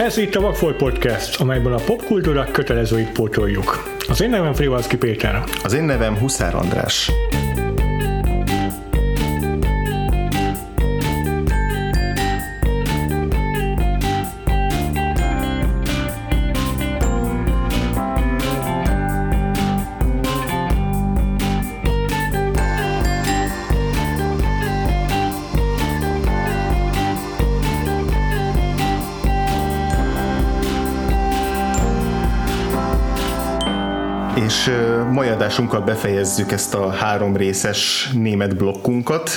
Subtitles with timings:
[0.00, 3.96] Ez itt a Vagfolt Podcast, amelyben a popkultúra kötelezőit pótoljuk.
[4.08, 5.44] Az én nevem Frivalszki Péter.
[5.62, 7.10] Az én nevem Huszár András.
[35.40, 39.30] Adásunkkal befejezzük ezt a három részes német blokkunkat.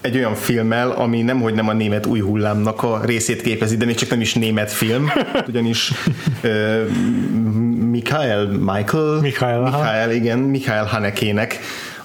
[0.00, 3.94] Egy olyan filmmel, ami nemhogy nem a német új hullámnak a részét képezi, de még
[3.94, 5.10] csak nem is német film,
[5.48, 5.92] ugyanis
[7.90, 11.58] Michael, Michael, Michael, Michael igen, Michael Hanekének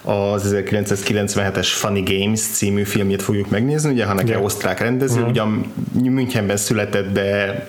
[0.08, 4.44] az 1997-es Funny Games című filmjét fogjuk megnézni, ugye Haneke yeah.
[4.44, 5.30] osztrák rendező, uh-huh.
[5.30, 7.66] ugyan Münchenben született, de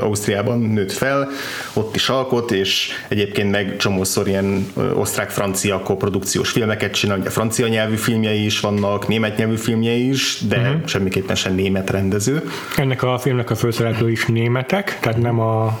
[0.00, 1.28] Ausztriában nőtt fel,
[1.72, 7.96] ott is alkot, és egyébként meg csomószor ilyen osztrák-francia koprodukciós filmeket csinál, ugye francia nyelvű
[7.96, 10.86] filmjei is vannak, német nyelvű filmjei is, de uh-huh.
[10.86, 12.42] semmiképpen sem német rendező.
[12.76, 15.80] Ennek a filmnek a főszereplő is németek, tehát nem a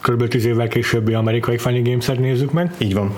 [0.00, 0.28] kb.
[0.28, 2.74] 10 évvel későbbi amerikai Funny Games-et nézzük meg.
[2.78, 3.14] Így van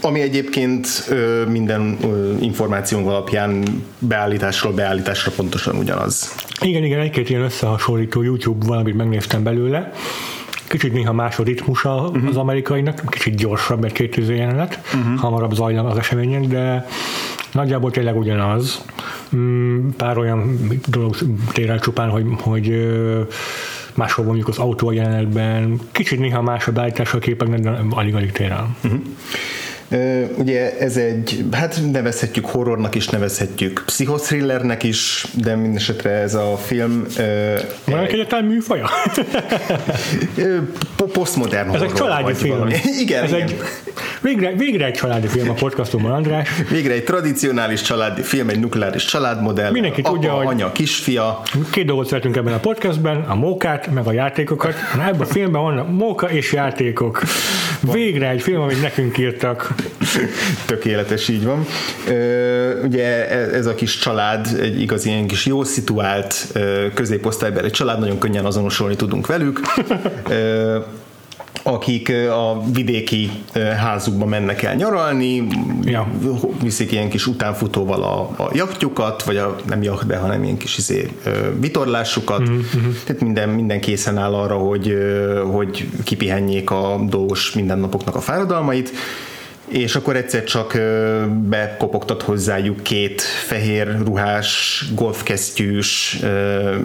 [0.00, 3.64] ami egyébként ö, minden ö, információnk alapján
[3.98, 6.34] beállításról beállításra pontosan ugyanaz.
[6.60, 9.92] Igen, igen, egy-két ilyen összehasonlító YouTube valamit megnéztem belőle.
[10.68, 12.28] Kicsit néha más a ritmusa uh-huh.
[12.28, 15.18] az amerikainak, kicsit gyorsabb egy két jelenet, uh-huh.
[15.18, 16.86] hamarabb zajlanak az események, de
[17.52, 18.84] nagyjából tényleg ugyanaz.
[19.36, 21.16] Mm, pár olyan dolog
[21.52, 22.92] tér el csupán, hogy, hogy
[23.94, 28.50] máshol mondjuk az autó jelenetben, kicsit néha más a beállítás a képeknek, de alig-alig tér
[28.50, 28.76] el.
[28.84, 29.00] Uh-huh.
[30.36, 37.06] Ugye ez egy, hát nevezhetjük horrornak is, nevezhetjük pszichothrillernek is, de mindesetre ez a film...
[37.84, 38.88] Van egy egyáltalán műfaja?
[41.12, 42.68] Postmodern Ez egy családi film.
[43.00, 43.42] Igen, ez igen.
[43.42, 43.56] Egy,
[44.20, 46.48] végre, végre egy családi film a podcastomban, András.
[46.70, 49.70] Végre egy tradicionális családi film, egy nukleáris családmodell.
[49.70, 51.42] Mindenki apa, tudja, hogy anya, kisfia.
[51.70, 54.74] Két dolgot szeretünk ebben a podcastben, a mókát, meg a játékokat.
[54.96, 57.22] Na, ebben a filmben van móka és játékok.
[57.92, 59.74] Végre egy film, amit nekünk írtak.
[60.66, 61.66] Tökéletes, így van.
[62.84, 66.52] Ugye e, ez a kis család egy igazi ilyen kis jó szituált
[66.94, 69.60] középosztálybeli család, nagyon könnyen azonosulni tudunk velük
[71.72, 73.30] akik a vidéki
[73.78, 75.46] házukba mennek el nyaralni,
[75.82, 76.06] ja.
[76.62, 80.78] viszik ilyen kis utánfutóval a, a jachtjukat, vagy a, nem jacht, de hanem ilyen kis
[80.78, 81.08] izé,
[81.60, 82.40] vitorlásukat.
[82.40, 82.90] Mm-hmm.
[83.04, 84.96] Tehát minden, minden készen áll arra, hogy,
[85.52, 88.92] hogy kipihenjék a dolgos mindennapoknak a fáradalmait
[89.70, 90.78] és akkor egyszer csak
[91.48, 96.18] bekopogtat hozzájuk két fehér ruhás, golfkesztyűs,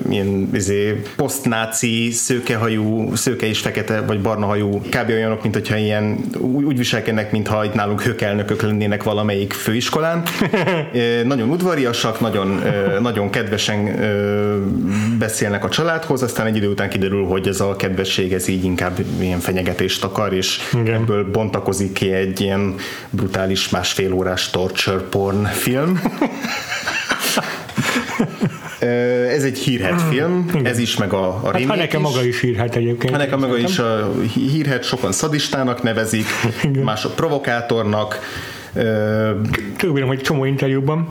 [0.10, 5.10] ilyen izé, posztnáci, szőkehajú, szőke és fekete vagy barna hajú, kb.
[5.10, 10.24] olyanok, mint hogyha ilyen úgy viselkednek, mintha itt nálunk hökelnökök lennének valamelyik főiskolán.
[11.24, 12.62] nagyon udvariasak, nagyon,
[13.02, 13.96] nagyon kedvesen
[15.20, 19.00] beszélnek a családhoz, aztán egy idő után kiderül, hogy ez a kedvesség ez így inkább
[19.20, 20.94] ilyen fenyegetést akar, és Igen.
[20.94, 22.75] ebből bontakozik ki egy ilyen
[23.10, 26.02] brutális másfél órás torture porn film.
[29.30, 30.66] Ez egy hírhet film, Igen.
[30.66, 33.12] ez is, meg a, a hát Haneke maga is hírhet egyébként.
[33.12, 36.26] Haneke maga is a hírhet, sokan szadistának nevezik,
[36.64, 36.84] Igen.
[36.84, 38.20] mások provokátornak.
[39.78, 41.08] Tudom, hogy csomó interjúban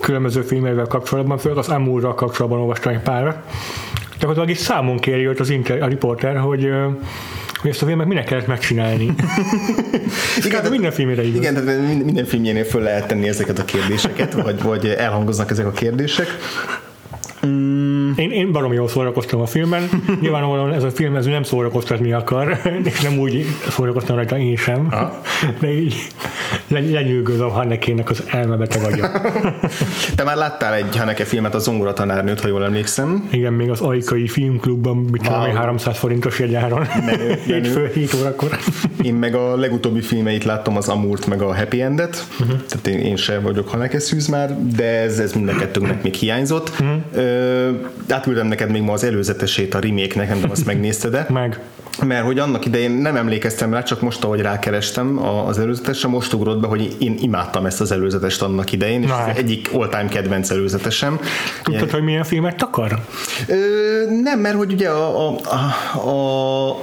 [0.00, 3.36] különböző filmekkel kapcsolatban, főleg az Amurral kapcsolatban olvastam egy párat.
[4.18, 6.70] Gyakorlatilag is számon kéri őt az inter, a riporter, hogy
[7.64, 9.04] hogy ezt a filmet minek kellett megcsinálni.
[10.46, 11.40] igen, de minden filmére igaz.
[11.40, 15.70] Igen, tehát minden filmjénél föl lehet tenni ezeket a kérdéseket, vagy, vagy elhangoznak ezek a
[15.70, 16.26] kérdések.
[17.46, 18.10] Mm.
[18.16, 19.88] Én, én baromi jól szórakoztam a filmben.
[20.20, 22.60] Nyilvánvalóan ez a film ez nem szórakoztatni akar,
[22.90, 25.20] és nem úgy szórakoztam rajta én sem, Aha.
[25.60, 25.94] de így
[26.68, 29.10] lenyűgözöm Hannekének az elmebeteg agya.
[30.16, 33.28] Te már láttál egy Hanneke filmet, a Zongora tanárnőt, ha jól emlékszem.
[33.30, 35.52] Igen, még az Ajkai Filmklubban, mit wow.
[35.52, 36.86] 300 forintos jegyáron.
[37.04, 37.90] Menő, menő.
[37.94, 38.58] 7 órakor.
[39.02, 42.26] Én meg a legutóbbi filmeit láttam, az Amurt, meg a Happy Endet.
[42.40, 42.56] Uh-huh.
[42.68, 46.14] Tehát én, én sem vagyok Hanneke szűz már, de ez, ez mind a kettőnknek még
[46.14, 46.68] hiányzott.
[46.68, 46.96] Uh-huh.
[47.12, 47.70] Ö,
[48.08, 51.60] átküldem neked még ma az előzetesét a remake-nek, nem tudom, azt megnézted de Meg
[52.02, 56.60] mert hogy annak idején nem emlékeztem rá, csak most, ahogy rákerestem az előzetesre, most ugrott
[56.60, 61.18] be, hogy én imádtam ezt az előzetest annak idején, és ez egyik all-time kedvenc előzetesem.
[61.62, 61.90] Tudtad, Ilyen...
[61.90, 62.98] hogy milyen filmet akar?
[63.46, 63.54] Ö,
[64.22, 65.38] nem, mert hogy ugye a, a,
[65.98, 66.76] a, a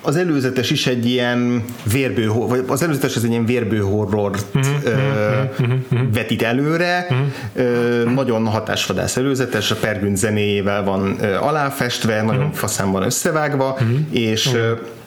[0.00, 4.74] az előzetes is egy ilyen vérbő, vagy az előzetes az egy ilyen vérbő horrort uh-huh,
[4.84, 6.12] ö, uh-huh, uh-huh.
[6.12, 7.26] vetít előre, uh-huh.
[7.54, 12.56] ö, nagyon hatásvadász előzetes, a Pergünt zenéjével van ö, aláfestve, nagyon uh-huh.
[12.56, 13.78] faszán van összevágva,
[14.10, 14.50] és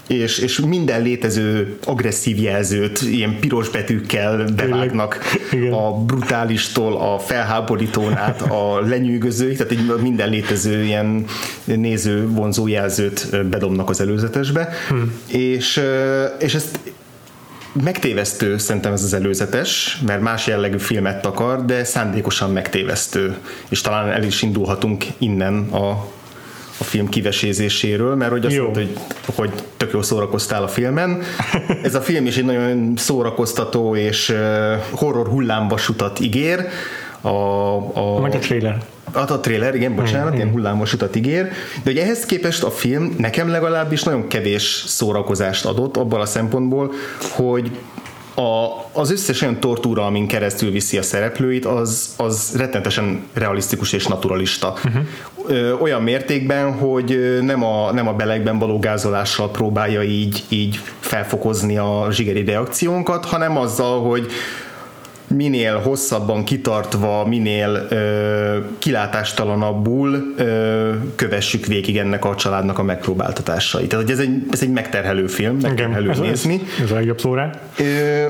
[0.07, 5.19] és, és minden létező agresszív jelzőt ilyen piros betűkkel bevágnak
[5.51, 5.73] Igen.
[5.73, 11.25] a brutálistól a felháborítón át a lenyűgözőig, tehát egy minden létező ilyen
[11.63, 15.13] néző vonzó jelzőt bedobnak az előzetesbe, hmm.
[15.27, 15.81] és,
[16.39, 16.79] és ezt
[17.83, 23.37] megtévesztő szerintem ez az előzetes, mert más jellegű filmet akar, de szándékosan megtévesztő,
[23.69, 26.07] és talán el is indulhatunk innen a
[26.83, 28.97] a film kivesézéséről, mert hogy azt mondta, hogy,
[29.35, 31.21] hogy tök jól szórakoztál a filmen.
[31.83, 34.35] Ez a film is egy nagyon szórakoztató és
[34.91, 36.67] horror hullámvasutat ígér.
[37.21, 37.27] A,
[37.97, 38.77] a, Majd a trailer.
[39.11, 41.51] A, a trailer, igen, bocsánat, mm, ilyen hullámvasutat ígér, de
[41.83, 46.91] hogy ehhez képest a film nekem legalábbis nagyon kevés szórakozást adott abban a szempontból,
[47.29, 47.71] hogy
[48.35, 54.07] a, az összes olyan tortúra, amin keresztül viszi a szereplőit, az, az rettenetesen realisztikus és
[54.07, 54.73] naturalista.
[54.85, 55.81] Uh-huh.
[55.81, 62.07] Olyan mértékben, hogy nem a, nem a belegben való gázolással próbálja így, így felfokozni a
[62.11, 64.27] zsigeri reakciónkat, hanem azzal, hogy
[65.35, 73.89] minél hosszabban kitartva, minél ö, kilátástalanabbul ö, kövessük végig ennek a családnak a megpróbáltatásait.
[73.89, 76.61] Tehát ez egy, ez egy megterhelő film, megterhelő Igen, nézni.
[76.77, 77.51] Ez, ez a legjobb szó rá.
[77.79, 78.25] Ö,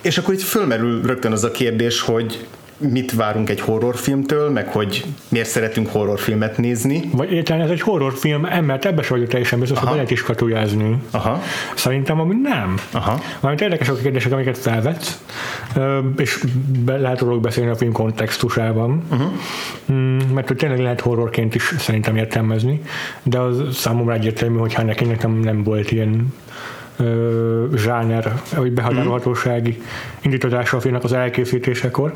[0.00, 2.46] és akkor itt fölmerül rögtön az a kérdés, hogy
[2.80, 7.02] mit várunk egy horrorfilmtől, meg hogy miért szeretünk horrorfilmet nézni.
[7.12, 10.22] Vagy értelme ez egy horrorfilm, mert ebbe sem vagyok teljesen biztos, hogy be lehet is
[10.22, 10.96] katujázni.
[11.10, 11.42] Aha.
[11.74, 12.74] Szerintem ami nem.
[12.92, 13.20] Aha.
[13.40, 15.20] Valamint érdekesek a kérdések, amiket felvetsz,
[16.16, 16.44] és
[16.84, 19.30] be, lehet róluk beszélni a film kontextusában, uh-huh.
[20.34, 22.82] mert hogy tényleg lehet horrorként is szerintem értelmezni,
[23.22, 26.34] de az számomra egyértelmű, hogy ha neki nekem nem volt ilyen
[27.74, 29.82] zsáner, vagy behatárolhatósági
[30.20, 32.12] indítatása a filmnek az elkészítésekor.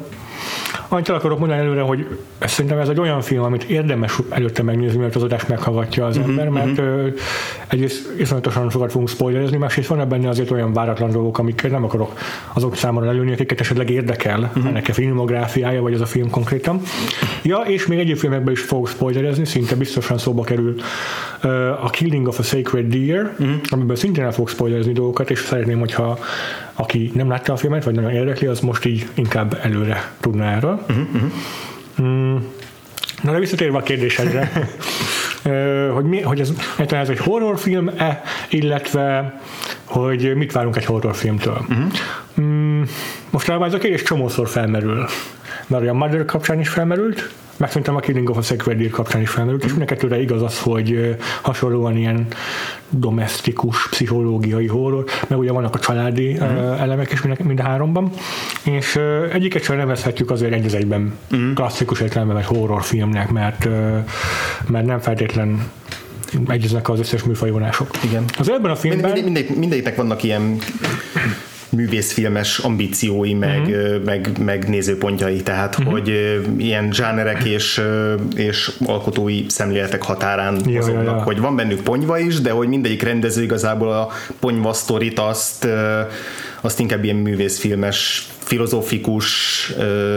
[0.88, 4.99] Annyit el akarok mondani előre, hogy szerintem ez egy olyan film, amit érdemes előtte megnézni,
[4.99, 7.12] mert az adást meghallgatja az ember, uh-huh, mert uh-huh.
[7.69, 12.19] egyrészt iszonyatosan sokat fogunk spoilerezni, másrészt van benne azért olyan váratlan dolgok, amiket nem akarok
[12.52, 14.67] azok számára előni, akiket esetleg érdekel uh-huh.
[14.67, 16.81] ennek a filmográfiája, vagy az a film konkrétan.
[17.43, 20.75] Ja, és még egyéb filmekben is fogok spoilerezni, szinte biztosan szóba kerül
[21.82, 23.55] a Killing of a Sacred Deer, uh-huh.
[23.69, 26.19] amiben szintén el fogok spoilerezni dolgokat, és szeretném, hogyha
[26.73, 30.85] aki nem látta a filmet, vagy nagyon érdekli, az most így inkább előre tudna erről.
[30.88, 31.32] Uh-huh.
[32.02, 32.37] Mm.
[33.23, 34.50] Na de visszatérve a kérdésedre,
[35.94, 36.52] hogy, mi, hogy ez,
[36.88, 39.41] ez egy horrorfilm-e, illetve
[39.85, 41.64] hogy mit várunk egy horrorfilmtől.
[41.69, 41.93] Uh-huh.
[42.41, 42.82] Mm,
[43.31, 45.06] most ez a kérdés csomószor felmerül.
[45.66, 49.20] Mert a Mother kapcsán is felmerült, meg szerintem a Killing of a Sacred Deer kapcsán
[49.20, 52.26] is felmerült, és mindenkettőre igaz az, hogy hasonlóan ilyen
[52.88, 56.81] domestikus, pszichológiai horror, meg ugye vannak a családi uh-huh.
[56.81, 58.11] elemek is mind, mind a háromban,
[58.62, 59.00] és
[59.32, 61.52] egyiket sem nevezhetjük azért egy az egyben uh-huh.
[61.55, 63.69] klasszikus értelemben vagy horrorfilmnek, mert,
[64.67, 65.70] mert nem feltétlen
[66.49, 67.88] egyeznek az összes műfajvonások.
[68.05, 68.25] Igen.
[68.38, 69.12] Az ebben a filmben...
[69.12, 70.58] Mind, mind, mindegyiknek vannak ilyen
[71.76, 74.04] művészfilmes ambíciói, meg, uh-huh.
[74.04, 75.92] meg, meg nézőpontjai, tehát uh-huh.
[75.92, 77.82] hogy ilyen zsánerek és,
[78.36, 81.22] és alkotói szemléletek határán ja, mozognak, ja, ja.
[81.22, 84.08] hogy van bennük ponyva is, de hogy mindegyik rendező igazából a
[84.40, 85.68] ponyva sztorit azt,
[86.60, 89.22] azt inkább ilyen művészfilmes, filozófikus,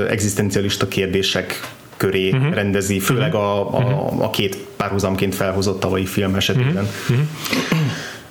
[0.10, 1.62] egzisztencialista kérdések
[1.98, 2.54] köré uh-huh.
[2.54, 6.88] rendezi, főleg a, a, a két párhuzamként felhozott tavalyi film esetében.
[7.10, 7.26] Uh-huh.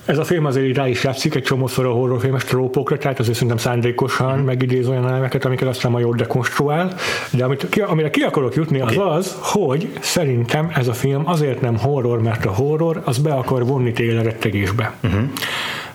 [0.07, 3.57] Ez a film azért rá is játszik egy csomószor a horrorfilmes trópokra, tehát azért szerintem
[3.57, 4.43] szándékosan mm.
[4.43, 6.95] megidéz olyan elemeket, amiket aztán majd jól dekonstruál,
[7.31, 9.17] de amit, ki, amire ki akarok jutni, az okay.
[9.17, 13.65] az, hogy szerintem ez a film azért nem horror, mert a horror az be akar
[13.65, 14.93] vonni téged a rettegésbe.
[15.03, 15.21] Uh-huh.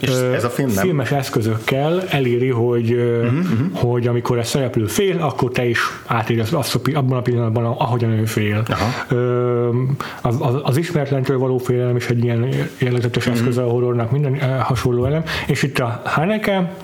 [0.03, 0.85] És ez a film nem?
[0.85, 3.79] Filmes eszközökkel eléri, hogy, uh-huh, uh-huh.
[3.79, 8.25] hogy amikor a szereplő fél, akkor te is átérez azt abban a pillanatban, ahogyan ő
[8.25, 8.63] fél.
[10.21, 13.41] Az, az, az ismeretlentől való félelem is egy ilyen jellegzetes uh-huh.
[13.41, 15.23] eszköze a horrornak, minden hasonló elem.
[15.47, 16.75] És itt a Haneke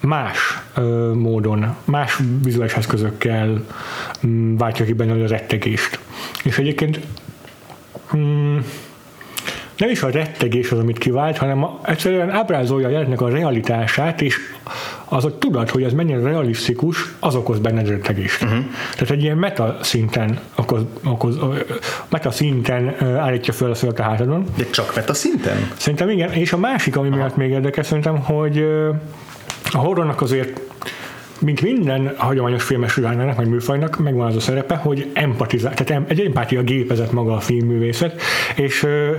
[0.00, 0.38] más
[0.74, 3.64] ö, módon, más vizuális eszközökkel
[4.20, 5.98] m, mm, váltja ki benne a rettegést.
[6.44, 7.00] És egyébként
[8.16, 8.58] mm,
[9.76, 14.36] nem is a rettegés az, amit kivált, hanem egyszerűen ábrázolja a jelenetnek a realitását, és
[15.04, 18.42] az, hogy tudod, hogy ez mennyire realisztikus, az okoz benned rettegést.
[18.42, 18.58] Uh-huh.
[18.92, 21.38] Tehát egy ilyen meta szinten okoz, okoz
[22.08, 24.46] meta szinten állítja föl a szölt a hátadon.
[24.56, 25.70] De csak meta szinten?
[25.76, 27.16] Szerintem igen, és a másik, ami Aha.
[27.16, 28.66] miatt még érdekes, szerintem, hogy
[29.72, 30.60] a horrornak azért
[31.40, 36.20] mint minden hagyományos filmes zsánrának, vagy műfajnak megvan az a szerepe, hogy empatizál, tehát egy
[36.20, 38.20] empátia gépezet maga a filmművészet,
[38.56, 39.10] és ö,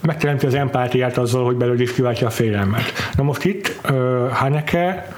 [0.00, 2.92] megteremti az empátiát azzal, hogy belőle is kiváltja a félelmet.
[3.16, 5.08] Na most itt ö, Haneke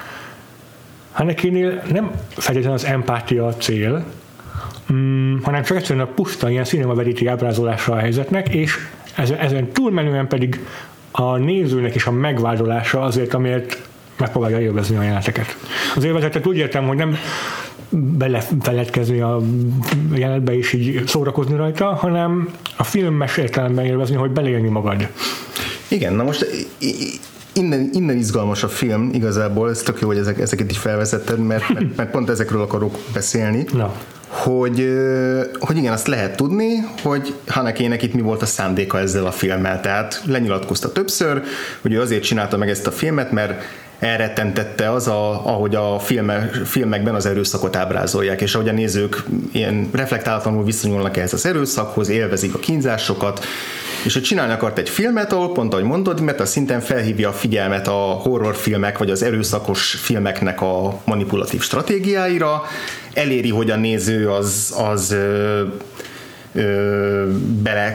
[1.13, 4.05] Hanekénél nem feltétlenül az empátia a cél,
[4.93, 8.77] mm, hanem csak egyszerűen a puszta ilyen cinema veriti ábrázolása a helyzetnek, és
[9.17, 10.67] ezen, ezen túlmenően pedig
[11.11, 13.88] a nézőnek is a megvádolása azért, amiért
[14.19, 15.57] megpróbálja élvezni a jeleneteket.
[15.97, 17.17] Az élvezetet úgy értem, hogy nem
[17.91, 19.41] belefeledkezni a
[20.15, 25.09] jelenetbe és így szórakozni rajta, hanem a filmes értelemben élvezni, hogy beleélni magad.
[25.89, 26.47] Igen, na most
[27.53, 31.69] innen, innen izgalmas a film igazából, ez tök jó, hogy ezek, ezeket így felvezetted, mert,
[31.69, 33.65] mert, mert pont ezekről akarok beszélni.
[33.73, 33.95] Na
[34.29, 34.99] hogy,
[35.59, 39.81] hogy igen, azt lehet tudni, hogy Hanekének itt mi volt a szándéka ezzel a filmmel.
[39.81, 41.43] Tehát lenyilatkozta többször,
[41.81, 43.63] hogy ő azért csinálta meg ezt a filmet, mert
[43.99, 49.89] elrettentette az, a, ahogy a filme, filmekben az erőszakot ábrázolják, és ahogy a nézők ilyen
[49.93, 53.45] reflektálatlanul viszonyulnak ehhez az erőszakhoz, élvezik a kínzásokat,
[54.05, 57.33] és hogy csinálni akart egy filmet, ahol pont ahogy mondod, mert a szinten felhívja a
[57.33, 62.63] figyelmet a horrorfilmek vagy az erőszakos filmeknek a manipulatív stratégiáira,
[63.15, 65.17] eléri, hogy a néző az, az
[67.63, 67.95] bele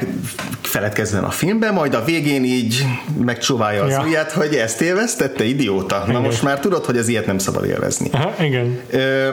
[0.62, 2.86] feledkezzen a filmbe, majd a végén így
[3.18, 4.02] megcsóválja az ja.
[4.02, 6.02] ujját, hogy ezt élveztette, idióta.
[6.08, 6.22] Igen.
[6.22, 8.10] Na most már tudod, hogy az ilyet nem szabad élvezni.
[8.12, 8.80] Aha, igen.
[8.90, 9.30] Ö,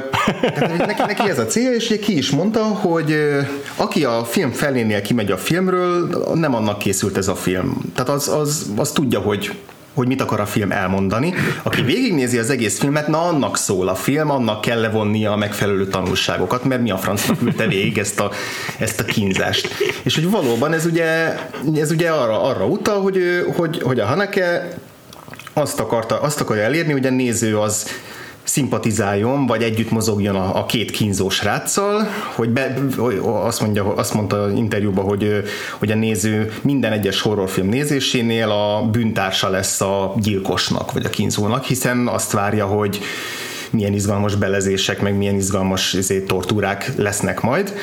[0.54, 3.16] tehát neki, neki ez a cél, és ki is mondta, hogy
[3.76, 7.92] aki a film felénél kimegy a filmről, nem annak készült ez a film.
[7.94, 9.50] Tehát az, az, az tudja, hogy
[9.94, 11.35] hogy mit akar a film elmondani.
[11.62, 15.87] Aki végignézi az egész filmet, na annak szól a film, annak kell levonnia a megfelelő
[15.87, 18.30] tanulságokat, mert mi a francnak küldte végig ezt a,
[18.78, 19.68] ezt a kínzást.
[20.02, 21.37] És hogy valóban ez ugye,
[21.75, 24.68] ez ugye arra, arra utal, hogy, hogy, hogy a Haneke
[25.52, 27.87] azt, akarta, azt akarja elérni, hogy a néző az
[28.50, 32.75] szimpatizáljon, vagy együtt mozogjon a, a két kínzó sráccal, hogy, be,
[33.23, 35.42] azt, mondja, azt mondta interjúban, hogy,
[35.78, 41.64] hogy a néző minden egyes horrorfilm nézésénél a bűntársa lesz a gyilkosnak, vagy a kínzónak,
[41.64, 43.00] hiszen azt várja, hogy
[43.71, 47.75] milyen izgalmas belezések, meg milyen izgalmas ezért, tortúrák lesznek majd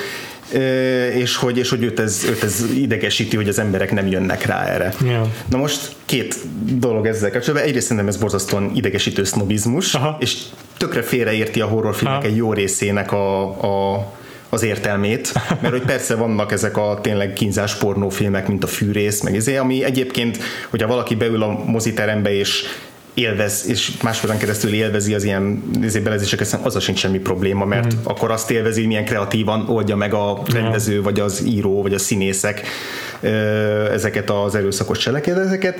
[1.16, 4.66] és hogy, és hogy őt, ez, őt ez idegesíti, hogy az emberek nem jönnek rá
[4.66, 4.94] erre.
[5.04, 5.28] Yeah.
[5.50, 6.36] Na most két
[6.80, 7.68] dolog ezzel kapcsolatban.
[7.68, 10.18] Egyrészt szerintem ez borzasztóan idegesítő sznobizmus, Aha.
[10.20, 10.38] és
[10.78, 14.06] tökre félreérti a horrorfilmek egy jó részének a, a
[14.50, 19.36] az értelmét, mert hogy persze vannak ezek a tényleg kínzás pornófilmek, mint a fűrész, meg
[19.36, 20.38] ezé, ami egyébként,
[20.70, 22.64] hogyha valaki beül a moziterembe és
[23.18, 25.64] élvez, és másfélben keresztül élvezi az ilyen
[26.04, 27.98] belezéseket, az sincs semmi probléma, mert mm.
[28.04, 31.98] akkor azt élvezi, hogy milyen kreatívan oldja meg a rendező, vagy az író, vagy a
[32.00, 32.62] színészek
[33.92, 35.80] ezeket az erőszakos cselekedeteket.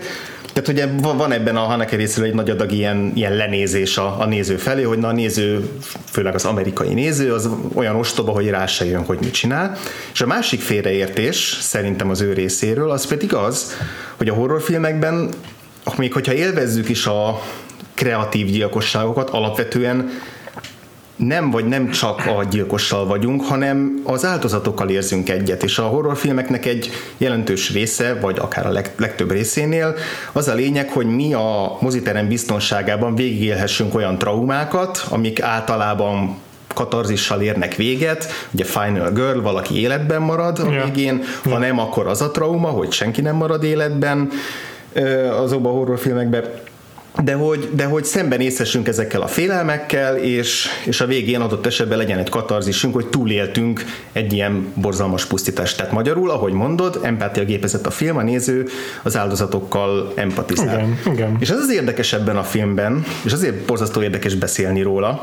[0.54, 4.26] Tehát ugye van ebben a Haneke részéről egy nagy adag ilyen, ilyen lenézés a, a
[4.26, 5.70] néző felé, hogy na a néző,
[6.12, 9.78] főleg az amerikai néző, az olyan ostoba, hogy rá se jön, hogy mit csinál.
[10.14, 13.78] És a másik félreértés szerintem az ő részéről, az pedig az,
[14.16, 15.30] hogy a horrorfilmekben
[15.96, 17.42] még hogyha élvezzük is a
[17.94, 20.10] kreatív gyilkosságokat, alapvetően
[21.18, 26.66] nem vagy nem csak a gyilkossal vagyunk, hanem az áldozatokkal érzünk egyet, és a horrorfilmeknek
[26.66, 29.96] egy jelentős része, vagy akár a leg, legtöbb részénél
[30.32, 36.38] az a lényeg, hogy mi a moziterem biztonságában végigélhessünk olyan traumákat, amik általában
[36.74, 42.22] katarzissal érnek véget, ugye Final Girl, valaki életben marad a végén, ha nem, akkor az
[42.22, 44.30] a trauma, hogy senki nem marad életben,
[45.42, 46.44] azokban a horrorfilmekben,
[47.24, 52.18] de hogy, de hogy szembenézhessünk ezekkel a félelmekkel, és, és a végén adott esetben legyen
[52.18, 55.78] egy katarzisünk, hogy túléltünk egy ilyen borzalmas pusztítást.
[55.78, 58.68] Tehát magyarul, ahogy mondod, empátia gépezett a film, a néző
[59.04, 60.78] az áldozatokkal empatizál.
[60.78, 61.36] Igen, igen.
[61.40, 65.22] És az az érdekes ebben a filmben, és azért borzasztó érdekes beszélni róla,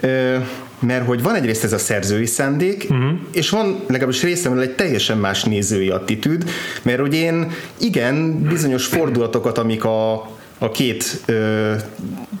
[0.80, 3.18] mert hogy van egyrészt ez a szerzői szándék, uh-huh.
[3.32, 6.44] és van legalábbis részemről egy teljesen más nézői attitűd,
[6.82, 10.28] mert hogy én igen, bizonyos fordulatokat, amik a,
[10.58, 11.74] a két ö,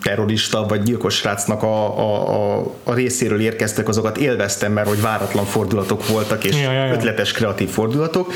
[0.02, 5.44] terrorista vagy gyilkos srácnak a, a, a, a részéről érkeztek, azokat élveztem, mert hogy váratlan
[5.44, 6.92] fordulatok voltak, és ja, ja, ja.
[6.92, 8.32] ötletes kreatív fordulatok,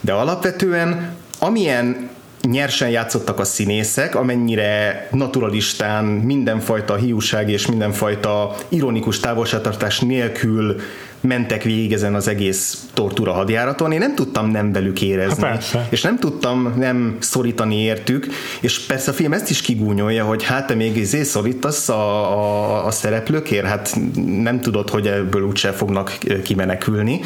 [0.00, 2.10] de alapvetően amilyen
[2.42, 10.80] nyersen játszottak a színészek, amennyire naturalistán mindenfajta hiúság és mindenfajta ironikus távolságtartás nélkül
[11.20, 15.42] mentek végig ezen az egész tortúra hadjáraton, én nem tudtam nem velük érezni.
[15.42, 15.58] Ha,
[15.88, 18.26] és nem tudtam nem szorítani értük,
[18.60, 22.86] és persze a film ezt is kigúnyolja, hogy hát te még izé szorítasz a, a,
[22.86, 23.98] a szereplőkért, hát
[24.42, 27.20] nem tudod, hogy ebből úgyse fognak kimenekülni.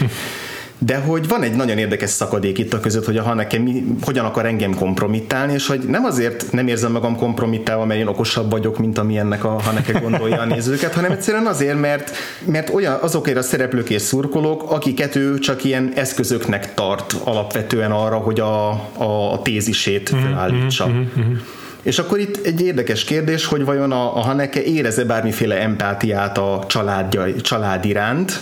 [0.79, 4.25] De hogy van egy nagyon érdekes szakadék itt a között, hogy a Haneke mi, hogyan
[4.25, 8.79] akar engem kompromittálni, és hogy nem azért nem érzem magam kompromittálva, mert én okosabb vagyok,
[8.79, 13.37] mint ami ennek a Haneke gondolja a nézőket, hanem egyszerűen azért, mert, mert olyan azokért
[13.37, 19.33] a szereplők és szurkolók, akiket ő csak ilyen eszközöknek tart alapvetően arra, hogy a, a,
[19.33, 20.87] a tézisét mhm, felállítsa.
[20.87, 21.35] Mm-hmm, mm-hmm.
[21.83, 26.65] És akkor itt egy érdekes kérdés, hogy vajon a, a Haneke éreze bármiféle empátiát a
[26.67, 28.41] családja, család iránt,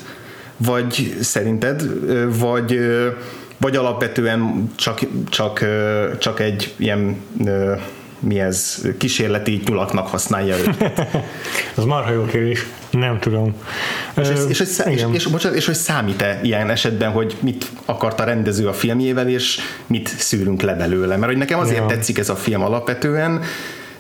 [0.64, 1.83] vagy szerinted,
[2.38, 2.78] vagy,
[3.59, 5.64] vagy alapvetően csak, csak,
[6.19, 7.16] csak egy ilyen
[8.23, 11.09] mi ez, kísérleti nyulaknak használja őket?
[11.75, 12.66] Az marha jó kérdés.
[12.90, 13.54] Nem tudom.
[14.16, 18.21] És, és, és, és, és, és, bocsánat, és hogy számít-e ilyen esetben, hogy mit akart
[18.21, 21.16] a rendező a filmjével, és mit szűrünk le belőle?
[21.16, 21.87] Mert hogy nekem azért ja.
[21.87, 23.42] tetszik ez a film alapvetően,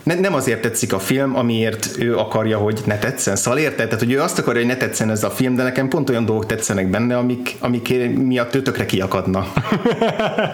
[0.02, 3.36] ne, nem azért tetszik a film, amiért ő akarja, hogy ne tetszen.
[3.36, 3.86] Szóval érted?
[3.86, 6.24] Tehát, hogy ő azt akarja, hogy ne tetszen ez a film, de nekem pont olyan
[6.24, 9.46] dolgok tetszenek benne, amik, amik miatt ő tökre kiakadna.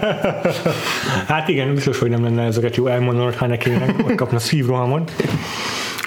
[1.29, 3.71] hát igen, biztos, hogy nem lenne ezeket jó elmondanod, ha neki
[4.05, 5.13] ott kapna szívrohamot.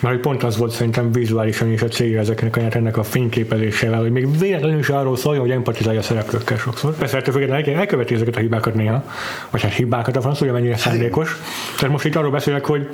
[0.01, 3.99] Mert hogy pont az volt szerintem vizuálisan is a célja ezeknek a ennek a fényképezésével,
[3.99, 6.95] hogy még véletlenül is arról szóljon, hogy empatizálja a szereplőkkel sokszor.
[6.95, 9.03] Persze ettől függetlenül elköveti ezeket a hibákat néha,
[9.49, 11.37] vagy hát hibákat a franc, hogy mennyire hát szándékos.
[11.75, 12.89] Tehát most itt arról beszélek, hogy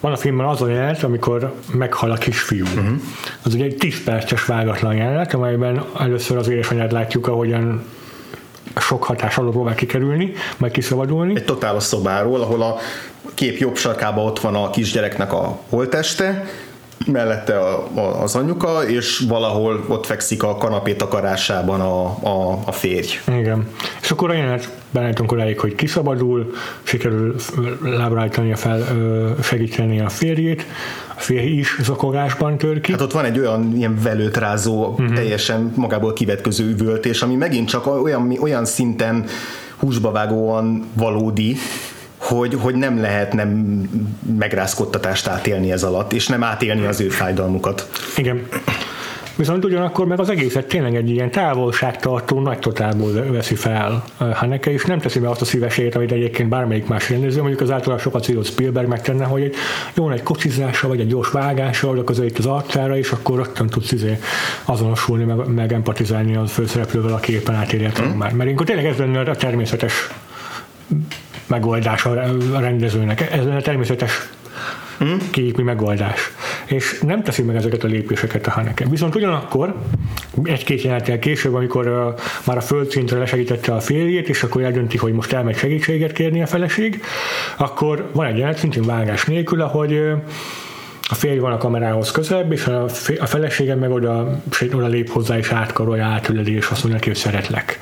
[0.00, 2.64] van a filmben az a jelenet, amikor meghal a kisfiú.
[2.64, 3.00] Uh-huh.
[3.42, 7.84] Az ugye egy 10 perces vágatlan jelenet, amelyben először az édesanyát látjuk, ahogyan
[8.80, 11.36] sok hatás alól próbál kikerülni, majd kiszabadulni.
[11.36, 12.76] Egy totálos szobáról, ahol a
[13.34, 16.44] kép jobb sarkában ott van a kisgyereknek a holteste,
[17.06, 22.72] mellette a, a, az anyuka, és valahol ott fekszik a kanapé takarásában a, a, a
[22.72, 23.18] férj.
[23.38, 23.68] Igen.
[24.02, 27.34] És akkor a jelenet belállítunk odáig, hogy kiszabadul, sikerül
[27.82, 28.86] lábra fel,
[29.42, 30.66] segíteni a férjét,
[31.16, 32.92] a férj is zakogásban tör ki.
[32.92, 35.12] Hát ott van egy olyan ilyen velőtrázó, uh-huh.
[35.12, 39.24] teljesen magából kivetköző üvöltés, ami megint csak olyan, olyan szinten
[39.76, 41.56] húsba vágóan valódi,
[42.36, 43.48] hogy, hogy nem lehet nem
[44.38, 47.90] megrázkodtatást átélni ez alatt, és nem átélni az ő fájdalmukat.
[48.16, 48.46] Igen.
[49.36, 54.84] Viszont ugyanakkor meg az egészet tényleg egy ilyen távolságtartó nagy totálból veszi fel Haneke, és
[54.84, 58.22] nem teszi be azt a szívességét, amit egyébként bármelyik más rendező, mondjuk az általán sokat
[58.22, 59.54] célolt Spielberg megtenne, hogy egy
[59.94, 63.92] jó egy kocsizása, vagy egy gyors vágása, oda közelít az arcára, és akkor rögtön tudsz
[63.92, 64.18] izé
[64.64, 68.32] azonosulni, meg, meg empatizálni a főszereplővel, aki éppen átérje a már.
[68.32, 70.10] Mert akkor tényleg ez lenne a természetes
[71.46, 73.30] megoldás a rendezőnek.
[73.32, 74.28] Ez a természetes
[74.98, 75.18] hmm?
[75.30, 76.30] képi megoldás.
[76.66, 78.88] És nem teszi meg ezeket a lépéseket a Haneke.
[78.88, 79.74] Viszont ugyanakkor
[80.42, 85.12] egy-két jelenettel később, amikor uh, már a földszintre lesegítette a férjét, és akkor eldönti, hogy
[85.12, 87.02] most elmegy segítséget kérni a feleség,
[87.56, 90.22] akkor van egy jelenet, szintén vágás nélkül, ahogy uh,
[91.12, 92.84] a férj van a kamerához közelebb, és a,
[93.20, 94.40] a feleségem meg oda,
[94.72, 97.78] oda lép hozzá, és átkarolja, átüledi, és azt mondja neki, hogy szeretlek.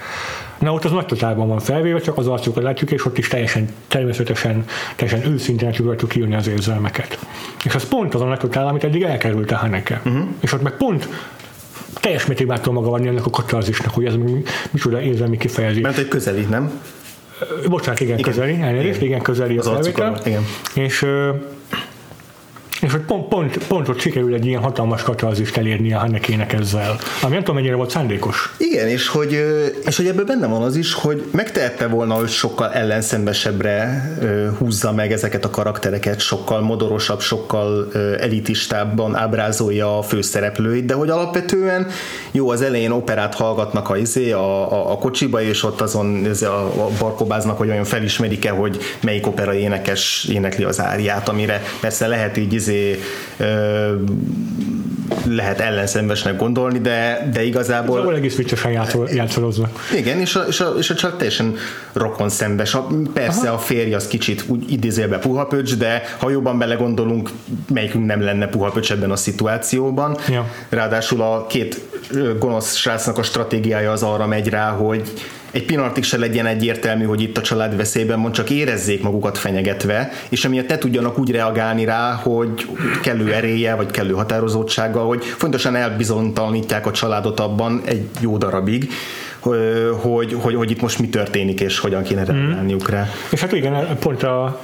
[0.58, 3.68] Na ott az nagy totálban van felvéve, csak az arcukat látjuk, és ott is teljesen
[3.88, 4.64] természetesen,
[4.96, 7.18] teljesen őszintén tudjuk kiírni az érzelmeket.
[7.64, 10.00] És az pont az a nagy totál, amit eddig elkerült a Haneke.
[10.04, 10.22] Uh-huh.
[10.40, 11.08] És ott meg pont
[12.00, 14.14] teljes mértékben át maga vanni ennek a katarzisnak, hogy ez
[14.70, 15.82] micsoda érzelmi kifejezés.
[15.82, 16.80] Mert egy közeli, nem?
[17.68, 18.32] Bocsánat, igen, igen.
[18.32, 19.08] közeli, elnézést, igen.
[19.08, 20.44] igen, közeli az, az igen.
[20.74, 21.06] És
[22.80, 26.98] és hogy pont, pont, pont ott sikerül egy ilyen hatalmas katarzist elérni a Hannekének ezzel.
[27.22, 28.54] Ami nem tudom, mennyire volt szándékos.
[28.58, 29.44] Igen, és hogy,
[29.86, 34.08] és hogy ebben benne van az is, hogy megtehette volna, hogy sokkal ellenszenvesebbre
[34.58, 37.88] húzza meg ezeket a karaktereket, sokkal modorosabb, sokkal
[38.20, 41.86] elitistábban ábrázolja a főszereplőit, de hogy alapvetően
[42.30, 46.84] jó, az elején operát hallgatnak a, izé, a, a, a kocsiba, és ott azon a,
[46.84, 52.36] a barkobáznak, hogy olyan felismerik-e, hogy melyik opera énekes énekli az áriát, amire persze lehet
[52.36, 52.98] így izé izé,
[55.28, 57.98] lehet ellenszenvesnek gondolni, de, de igazából...
[57.98, 58.72] Szóval egész viccosan
[59.12, 59.88] játszolóznak.
[59.96, 61.56] Igen, és a, és, a, és a csak teljesen
[61.92, 62.76] rokon szembes.
[63.12, 63.54] Persze Aha.
[63.54, 67.30] a férj az kicsit úgy idézélbe puhapöcs, de ha jobban belegondolunk,
[67.72, 70.16] melyikünk nem lenne puhapöcs ebben a szituációban.
[70.28, 70.50] Ja.
[70.68, 71.80] Ráadásul a két
[72.38, 75.12] gonosz srácnak a stratégiája az arra megy rá, hogy
[75.50, 80.10] egy pillanatig se legyen egyértelmű, hogy itt a család veszélyben van, csak érezzék magukat fenyegetve,
[80.28, 82.68] és amiatt ne tudjanak úgy reagálni rá, hogy
[83.02, 88.90] kellő eréje, vagy kellő határozottsággal, hogy fontosan elbizonytalanítják a családot abban egy jó darabig,
[90.00, 93.08] hogy, hogy, hogy itt most mi történik, és hogyan kéne reagálniuk rá.
[93.30, 94.60] És hát igen, pont a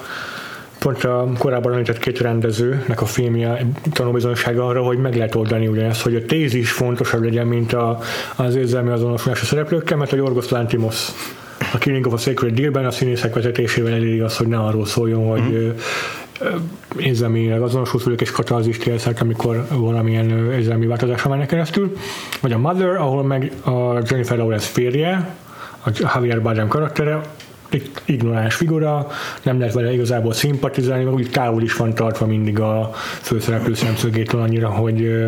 [0.86, 5.84] pont a korábban említett két rendezőnek a filmje tanulbizonysága arra, hogy meg lehet oldani ugye
[5.84, 7.98] ezt, hogy a tézis fontosabb legyen, mint a,
[8.36, 11.08] az érzelmi azonosulás a szereplőkkel, mert a Jorgos Lantimos
[11.72, 15.28] a Killing of a Sacred Deal-ben a színészek vezetésével eléri az, hogy ne arról szóljon,
[15.28, 15.70] hogy mm
[16.96, 21.96] érzelmileg azonosult velük, és katarzist élszek, amikor valamilyen érzelmi változáson mennek keresztül.
[22.40, 25.36] Vagy a Mother, ahol meg a Jennifer Lawrence férje,
[25.84, 27.20] a Javier Bardem karaktere,
[28.04, 29.06] ignoráns figura,
[29.42, 34.40] nem lehet vele igazából szimpatizálni, mert úgy távol is van tartva mindig a főszereplő szemszögétől
[34.40, 35.24] annyira, hogy,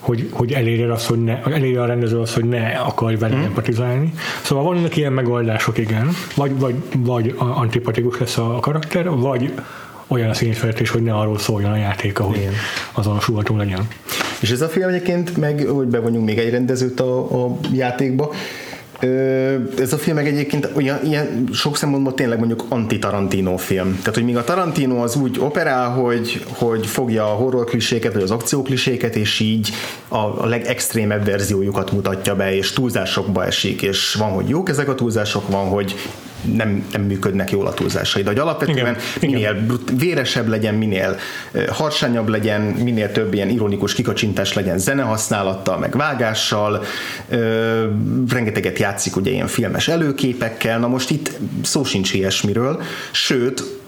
[0.00, 3.42] hogy, hogy elérje, azt, hogy ne, elérje a rendező azt, hogy ne akarj vele mm.
[3.42, 4.12] empatizálni.
[4.42, 6.08] Szóval vannak ilyen megoldások, igen.
[6.34, 9.52] Vagy, vagy, vagy antipatikus lesz a karakter, vagy
[10.06, 12.52] olyan a színfeltés, hogy ne arról szóljon a játék, hogy Igen.
[12.92, 13.88] azonosulható legyen.
[14.40, 18.32] És ez a film egyébként, meg hogy bevonjunk még egy rendezőt a, a játékba,
[19.78, 23.98] ez a film meg egyébként olyan, ilyen sok szempontból tényleg mondjuk anti-Tarantino film.
[23.98, 28.22] Tehát, hogy míg a Tarantino az úgy operál, hogy, hogy fogja a horror kliséket, vagy
[28.22, 29.70] az akció kliséket, és így
[30.08, 34.94] a, a legextrémebb verziójukat mutatja be, és túlzásokba esik, és van, hogy jók ezek a
[34.94, 35.94] túlzások, van, hogy
[36.56, 38.22] nem, nem működnek jól a túlzásai.
[38.22, 38.96] De hogy alapvetően Igen.
[39.20, 39.78] minél Igen.
[39.98, 41.16] véresebb legyen, minél
[41.68, 46.84] harsányabb legyen, minél több ilyen ironikus kikacsintás legyen zenehasználattal, meg vágással,
[47.28, 47.86] ö,
[48.28, 53.80] rengeteget játszik ugye ilyen filmes előképekkel, na most itt szó sincs ilyesmiről, sőt,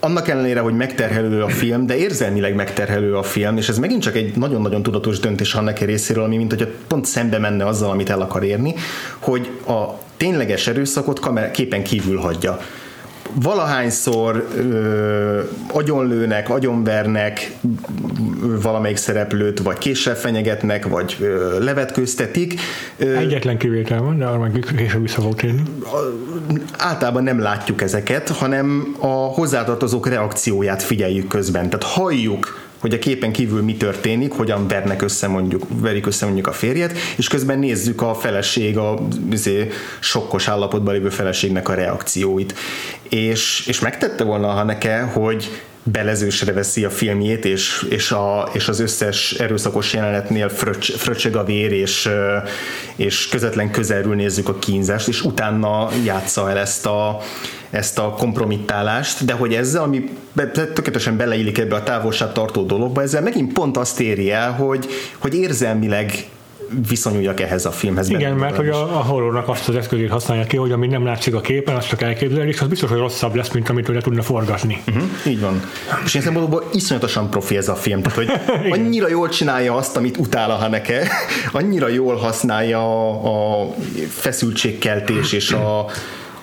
[0.00, 4.16] annak ellenére, hogy megterhelő a film, de érzelmileg megterhelő a film, és ez megint csak
[4.16, 8.10] egy nagyon-nagyon tudatos döntés a neki részéről, ami mint hogy pont szembe menne azzal, amit
[8.10, 8.74] el akar érni,
[9.18, 12.58] hogy a tényleges erőszakot kamer- képen kívül hagyja
[13.42, 15.40] valahányszor ö,
[15.72, 17.52] agyonlőnek, agyonvernek
[18.62, 22.60] valamelyik szereplőt, vagy késsel fenyegetnek, vagy ö, levetkőztetik.
[22.96, 25.62] Ö, Egyetlen kivétel van, de arra meg később vissza volt érni.
[26.78, 31.70] Általában nem látjuk ezeket, hanem a hozzátartozók reakcióját figyeljük közben.
[31.70, 36.46] Tehát halljuk hogy a képen kívül mi történik, hogyan vernek össze mondjuk, verik össze mondjuk
[36.46, 38.98] a férjet, és közben nézzük a feleség, a
[39.32, 42.54] azért, sokkos állapotban lévő feleségnek a reakcióit.
[43.08, 48.68] És, és megtette volna a Haneke, hogy belezősre veszi a filmjét, és, és, a, és
[48.68, 52.08] az összes erőszakos jelenetnél fröcs, fröcseg a vér, és,
[52.96, 57.20] és közvetlen közelről nézzük a kínzást, és utána játsza el ezt a,
[57.70, 60.10] ezt a kompromittálást, de hogy ezzel, ami
[60.52, 64.86] tökéletesen beleillik ebbe a távolságtartó dologba, ezzel megint pont azt éri el, hogy,
[65.18, 66.28] hogy érzelmileg
[66.88, 68.08] viszonyuljak ehhez a filmhez.
[68.08, 71.34] Igen, mert hogy a, a horrornak azt az eszközét használja ki, hogy ami nem látszik
[71.34, 74.22] a képen, azt csak elképzelni, és az biztos, hogy rosszabb lesz, mint amit le tudna
[74.22, 74.82] forgatni.
[74.88, 75.62] Uh-huh, így van.
[76.04, 78.30] És én szempontból iszonyatosan profi ez a film, tehát hogy
[78.78, 81.08] annyira jól csinálja azt, amit utál a Haneke,
[81.52, 83.74] annyira jól használja a, a
[84.08, 85.86] feszültségkeltés és a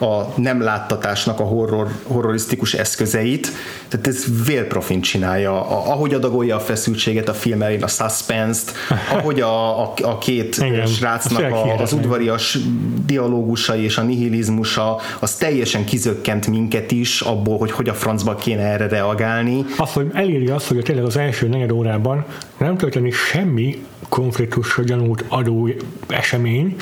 [0.03, 3.51] a nem láttatásnak a horror, horrorisztikus eszközeit,
[3.87, 8.73] tehát ez vélprofin csinálja, a, ahogy adagolja a feszültséget a film elén, a suspense-t,
[9.11, 12.57] ahogy a, a, a két Igen, srácnak a, az udvarias
[13.05, 18.63] dialógusai és a nihilizmusa, az teljesen kizökkent minket is abból, hogy hogy a francba kéne
[18.63, 19.65] erre reagálni.
[19.77, 22.25] Az, hogy elírja azt, hogy tényleg az első negyed órában
[22.57, 25.69] nem történik semmi konfliktusra gyanult adó
[26.07, 26.75] esemény,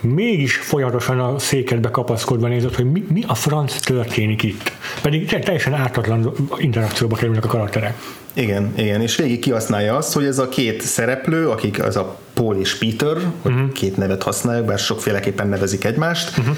[0.00, 4.72] mégis folyamatosan a székedbe kapaszkodva nézett, hogy mi, mi a franc történik itt.
[5.02, 7.94] Pedig teljesen ártatlan interakcióba kerülnek a karakterek.
[8.32, 12.56] Igen, igen, és végig kihasználja azt, hogy ez a két szereplő, akik az a Paul
[12.56, 13.72] és Peter, uh-huh.
[13.72, 16.56] két nevet használják, bár sokféleképpen nevezik egymást, uh-huh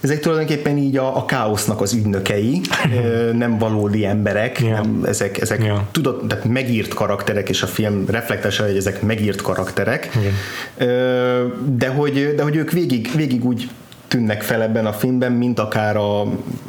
[0.00, 2.60] ezek tulajdonképpen így a, a káosznak az ügynökei,
[3.32, 4.72] nem valódi emberek, yeah.
[4.72, 5.78] nem, ezek, ezek yeah.
[5.90, 10.08] tudod, tehát megírt karakterek, és a film reflektálja, hogy ezek megírt karakterek,
[10.78, 11.46] yeah.
[11.64, 13.70] de, hogy, de hogy ők végig, végig úgy
[14.08, 16.26] tűnnek fel ebben a filmben, mint akár a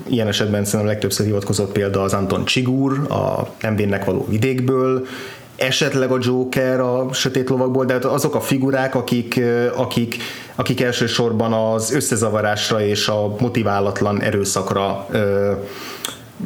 [0.07, 5.07] ilyen esetben szerintem a legtöbbször hivatkozott példa az Anton Csigur, a MV-nek való vidékből,
[5.55, 9.41] esetleg a Joker a Sötét Lovakból, de azok a figurák, akik,
[9.75, 10.17] akik,
[10.59, 15.51] akik elsősorban az összezavarásra és a motiválatlan erőszakra ö,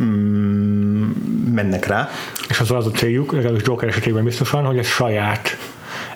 [0.02, 1.10] mm,
[1.54, 2.10] mennek rá.
[2.49, 5.58] És az az a céljuk, legalábbis Joker esetében biztosan, hogy a saját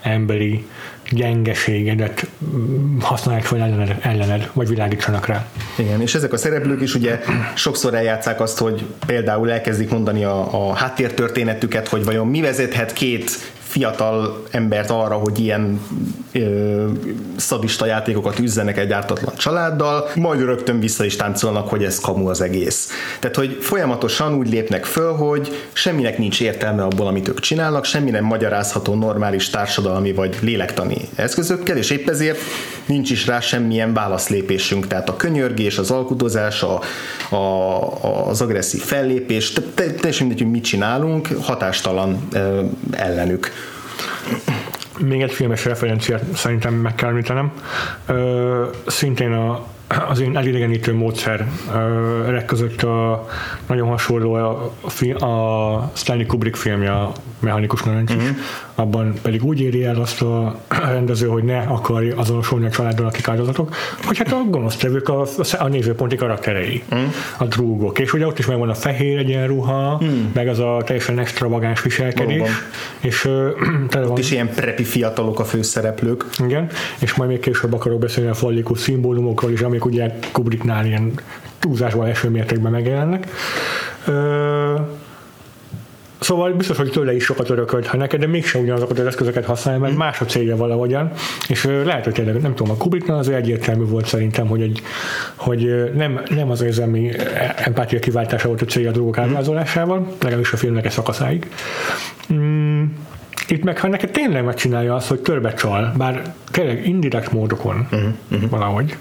[0.01, 0.65] emberi
[1.09, 5.47] gyengeségedet mm, használják fel ellened, ellened, vagy világítsanak rá.
[5.75, 7.19] Igen, és ezek a szereplők is ugye
[7.55, 13.55] sokszor eljátszák azt, hogy például elkezdik mondani a, a háttértörténetüket, hogy vajon mi vezethet két
[13.77, 15.81] fiatal embert arra, hogy ilyen
[16.31, 16.85] ö,
[17.35, 22.41] szadista játékokat üzzenek egy ártatlan családdal, majd rögtön vissza is táncolnak, hogy ez kamu az
[22.41, 22.91] egész.
[23.19, 28.09] Tehát, hogy folyamatosan úgy lépnek föl, hogy semminek nincs értelme abból, amit ők csinálnak, semmi
[28.09, 32.39] nem magyarázható normális társadalmi vagy lélektani eszközökkel, és épp ezért
[32.85, 34.87] nincs is rá semmilyen válaszlépésünk.
[34.87, 36.81] Tehát a könyörgés, az alkudozás, a,
[37.35, 43.51] a, az agresszív fellépés, teljesen mindegy, hogy mit csinálunk, hatástalan ö, ellenük.
[44.99, 47.51] Még egy filmes referenciát szerintem meg kell említenem.
[48.05, 49.65] Ö, szintén a
[50.07, 53.27] az én elidegenítő módszer uh, között a,
[53.67, 54.73] nagyon hasonló a,
[55.19, 56.91] a, a Stanley Kubrick filmje,
[57.39, 58.37] Mechanikus Narancs uh-huh.
[58.75, 63.27] abban pedig úgy éri el azt a rendező, hogy ne akarja azonosulni a családon, akik
[63.27, 65.25] áldozatok, hogy hát a gonosztevők a,
[65.57, 67.13] a nézőponti karakterei, uh-huh.
[67.37, 70.09] a drúgok, és ugye ott is megvan a fehér egyenruha, uh-huh.
[70.33, 72.55] meg az a teljesen extravagáns viselkedés, Valóban.
[72.99, 73.49] és uh,
[73.95, 76.25] ott van, is ilyen prepi fiatalok a főszereplők.
[76.39, 76.69] Igen,
[76.99, 81.13] és majd még később akarok beszélni a fallikus szimbólumokról is, amik ugye Kubricknál ilyen
[81.59, 83.27] túlzásban eső mértékben megjelennek.
[84.07, 84.79] Uh,
[86.19, 89.79] Szóval biztos, hogy tőle is sokat örökölt, ha neked, de mégsem ugyanazokat az eszközöket használja,
[89.79, 89.97] mert mm.
[89.97, 91.11] más a célja valahogyan,
[91.47, 94.81] és lehet, hogy tényleg, nem tudom, a Kubricknál az egyértelmű volt szerintem, hogy, egy,
[95.35, 97.11] hogy nem, nem az érzelmi
[97.55, 99.23] empátia kiváltása volt a célja a dolgok mm.
[99.23, 101.49] ábrázolásával, legalábbis a filmnek egy szakaszáig.
[102.33, 102.83] Mm,
[103.47, 108.47] itt meg, ha neked tényleg megcsinálja azt, hogy törbe csal, bár tényleg indirekt módokon mm-hmm.
[108.49, 108.97] valahogy,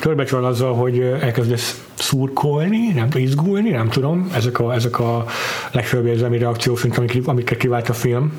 [0.00, 5.26] körbecsal azzal, hogy elkezdesz szurkolni, nem izgulni, nem tudom, ezek a, ezek a
[5.72, 8.32] legfőbb érzelmi reakciószint, amik, amiket kivált a film.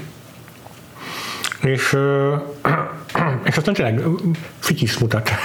[1.62, 1.98] És,
[3.50, 4.04] és aztán tényleg
[4.60, 5.30] fityis mutat.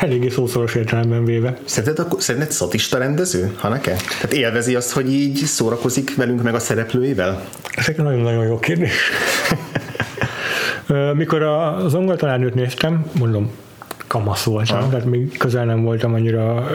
[0.00, 1.58] Eléggé szószoros értelemben véve.
[1.64, 3.96] Szerinted, akkor, szerinted szatista rendező, Haneke?
[4.06, 7.44] Tehát élvezi azt, hogy így szórakozik velünk meg a szereplőivel?
[7.74, 8.92] Ez nagyon-nagyon jó kérdés.
[11.14, 13.50] Mikor az angol találnőt néztem, mondom,
[14.10, 14.88] kamasz voltam, ah.
[14.88, 16.70] tehát még közel nem voltam annyira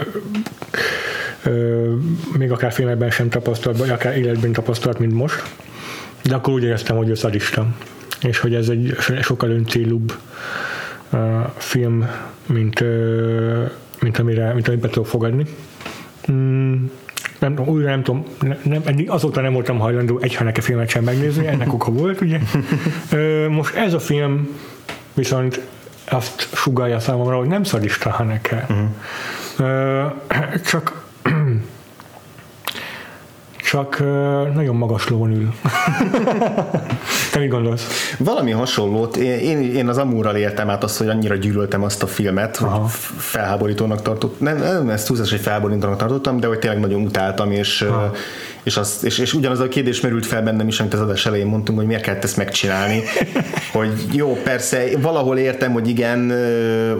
[1.42, 1.92] ö,
[2.38, 5.42] még akár filmekben sem tapasztalt, vagy akár életben tapasztalt, mint most.
[6.22, 7.66] De akkor úgy éreztem, hogy ő szadista.
[8.20, 10.12] És hogy ez egy sokkal öncélúbb
[11.12, 11.20] uh,
[11.56, 12.08] film,
[12.46, 13.70] mint, uh,
[14.00, 15.44] mint, amire, mint amit be tudok fogadni.
[16.32, 16.84] Mm,
[17.38, 18.24] nem, újra nem tudom,
[18.62, 22.38] nem, azóta nem voltam hajlandó egy Haneke filmet sem megnézni, ennek oka volt, ugye.
[23.58, 24.48] Most ez a film
[25.14, 25.60] viszont
[26.10, 28.66] azt sugalja számomra, hogy nem szadista Haneke.
[28.68, 30.12] Uh-huh.
[30.64, 31.04] Csak
[33.70, 33.98] csak
[34.54, 35.54] nagyon magas lóan ül.
[37.32, 38.14] Te mit gondolsz?
[38.18, 39.16] Valami hasonlót.
[39.16, 42.78] Én, én az Amúrral értem át azt, hogy annyira gyűlöltem azt a filmet, Aha.
[42.78, 44.46] hogy felháborítónak tartottam.
[44.46, 48.12] Nem, nem ezt túlzás, hogy felháborítónak tartottam, de hogy tényleg nagyon utáltam, és, Aha
[48.66, 51.46] és, az, és, és ugyanaz a kérdés merült fel bennem is, amit az adás elején
[51.46, 53.02] mondtunk, hogy miért kellett ezt megcsinálni.
[53.72, 56.30] hogy jó, persze, valahol értem, hogy igen,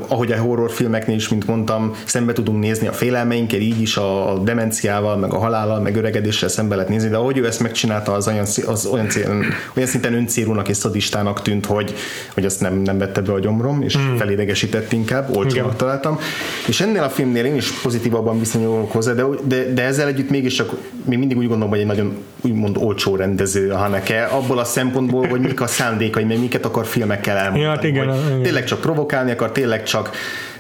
[0.09, 5.17] ahogy a horrorfilmeknél is, mint mondtam, szembe tudunk nézni a félelmeinkkel, így is a demenciával,
[5.17, 8.47] meg a halállal, meg öregedéssel szembe lehet nézni, de ahogy ő ezt megcsinálta, az olyan,
[8.67, 9.45] az olyan, cél,
[9.77, 11.95] olyan szinten öncélúnak és szadistának tűnt, hogy,
[12.35, 14.17] hogy azt nem, nem vette be a gyomrom, és mm.
[14.17, 16.19] felédegesített inkább, olcsónak találtam.
[16.67, 20.75] És ennél a filmnél én is pozitívabban viszonyulok hozzá, de, de, de ezzel együtt mégiscsak
[21.05, 25.27] még mindig úgy gondolom, hogy egy nagyon úgymond olcsó rendező a Haneke, abból a szempontból,
[25.27, 27.63] hogy mik a szándékai, mert miket akar filmekkel elmondani.
[27.63, 28.43] Ja, hát igen, igen.
[28.43, 30.11] Tényleg csak provokálni akar, tényleg csak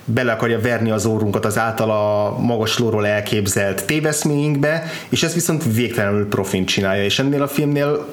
[0.05, 6.67] bele akarja verni az órunkat az általa magaslóról elképzelt téveszményünkbe, és ez viszont végtelenül profin
[6.67, 8.07] csinálja, és ennél a filmnél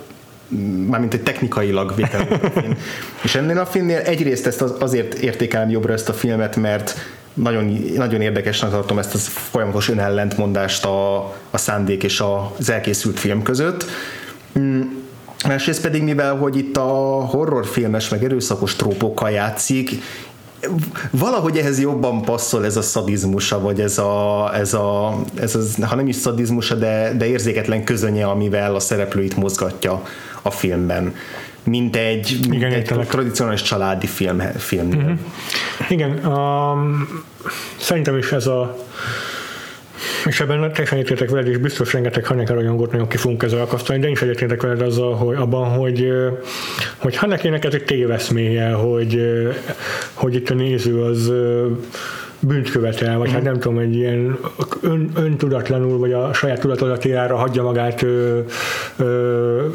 [0.88, 2.78] mármint egy technikailag végtelenül profin.
[3.24, 6.96] és ennél a filmnél egyrészt ezt az, azért értékelem jobbra ezt a filmet, mert
[7.34, 7.65] nagyon,
[7.96, 11.17] nagyon érdekesnek tartom ezt a folyamatos önellentmondást a,
[11.50, 12.24] a szándék és
[12.60, 13.86] az elkészült film között.
[14.60, 14.82] Mm,
[15.48, 16.82] másrészt pedig, mivel hogy itt a
[17.26, 19.91] horrorfilmes meg erőszakos trópokkal játszik,
[21.12, 25.96] valahogy ehhez jobban passzol ez a szadizmusa, vagy ez a, ez a ez az, ha
[25.96, 30.04] nem is szadizmusa, de, de érzéketlen közönye, amivel a szereplőit mozgatja
[30.41, 31.13] a filmben
[31.63, 34.39] mint egy, Igen, mint egy tradicionális családi film.
[34.39, 34.88] film.
[34.88, 35.12] Uh-huh.
[35.89, 37.08] Igen, um,
[37.78, 38.78] szerintem is ez a
[40.26, 43.99] és ebben teljesen egyetértek veled, és biztos rengeteg Haneke rajongot nagyon ki fogunk ezzel akasztani,
[43.99, 46.12] de én is egyetértek veled azzal, hogy abban, hogy,
[46.97, 49.21] hogy Hanekének ez egy téveszméje, hogy,
[50.13, 51.32] hogy itt a néző az
[52.39, 53.34] bűnt követel, vagy mm.
[53.34, 54.38] hát nem tudom, egy ilyen
[54.82, 58.39] ön, öntudatlanul, vagy a saját tudatalatérára hagyja magát ö,
[58.97, 59.65] ö,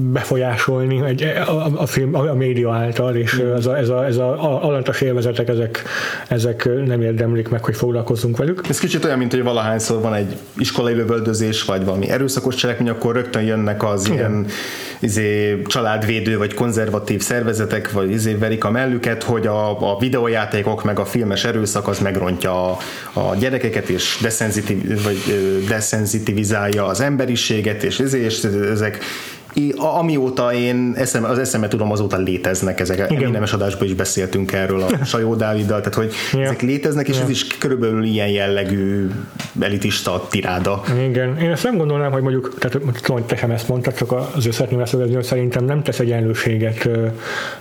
[0.00, 3.52] befolyásolni egy, a, a, film, a média által, és mm.
[3.52, 5.82] ez a, ez a, ez a alantas élvezetek, ezek,
[6.28, 8.60] ezek nem érdemlik meg, hogy foglalkozzunk velük.
[8.68, 13.14] Ez kicsit olyan, mint hogy valahányszor van egy iskolai lövöldözés, vagy valami erőszakos cselekmény, akkor
[13.14, 14.18] rögtön jönnek az Igen.
[14.18, 14.46] ilyen
[15.00, 20.98] izé, családvédő, vagy konzervatív szervezetek, vagy izé verik a mellüket, hogy a, a videójátékok, meg
[20.98, 22.78] a filmes erőszak az megrontja a,
[23.12, 25.18] a gyerekeket, és deszenzitiv, vagy
[25.68, 28.98] deszenzitivizálja az emberiséget, és, izé, és ezek
[29.76, 33.10] amióta én eszem, az eszemet tudom, azóta léteznek ezek.
[33.10, 33.30] Igen.
[33.30, 36.40] Nemes adásban is beszéltünk erről a Sajó Dáviddal, tehát hogy ja.
[36.40, 37.22] ezek léteznek, és ja.
[37.22, 39.10] ez is körülbelül ilyen jellegű
[39.60, 40.82] elitista tiráda.
[41.08, 44.12] Igen, én ezt nem gondolnám, hogy mondjuk, tehát tudom, hogy te sem ezt mondtad, csak
[44.12, 46.88] az szeretném leszögezni, hogy szerintem nem tesz egyenlőséget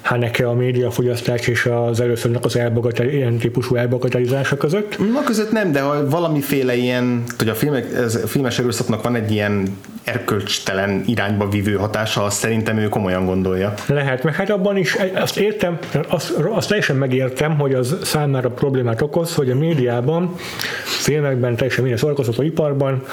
[0.01, 4.97] Haneke a médiafogyasztás és az előszörnek az elbogatel, ilyen típusú elbogatelizása között.
[5.13, 9.15] Ma között nem, de ha valamiféle ilyen, hogy a, filmek, ez, a filmes erőszaknak van
[9.15, 13.73] egy ilyen erkölcstelen irányba vívő hatása, azt szerintem ő komolyan gondolja.
[13.87, 19.01] Lehet, mert hát abban is azt értem, azt, azt teljesen megértem, hogy az számára problémát
[19.01, 20.35] okoz, hogy a médiában,
[20.83, 23.03] filmekben, teljesen minden szórakoztató iparban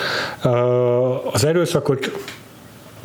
[1.33, 2.11] az erőszakot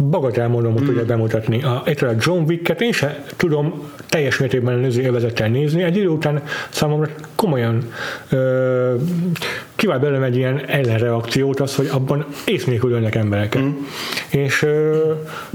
[0.10, 0.86] bagatelmódon mm.
[0.86, 1.64] tudja bemutatni.
[1.64, 5.84] A, a John Wick-et én sem tudom teljes mértékben nézni, élvezettel nézni.
[5.84, 7.92] Egy idő után számomra komolyan
[8.30, 8.94] ö,
[9.76, 13.62] kivált belőlem egy ilyen ellenreakciót az, hogy abban ész nélkül ölnek embereket.
[13.62, 13.72] Mm.
[14.30, 14.66] És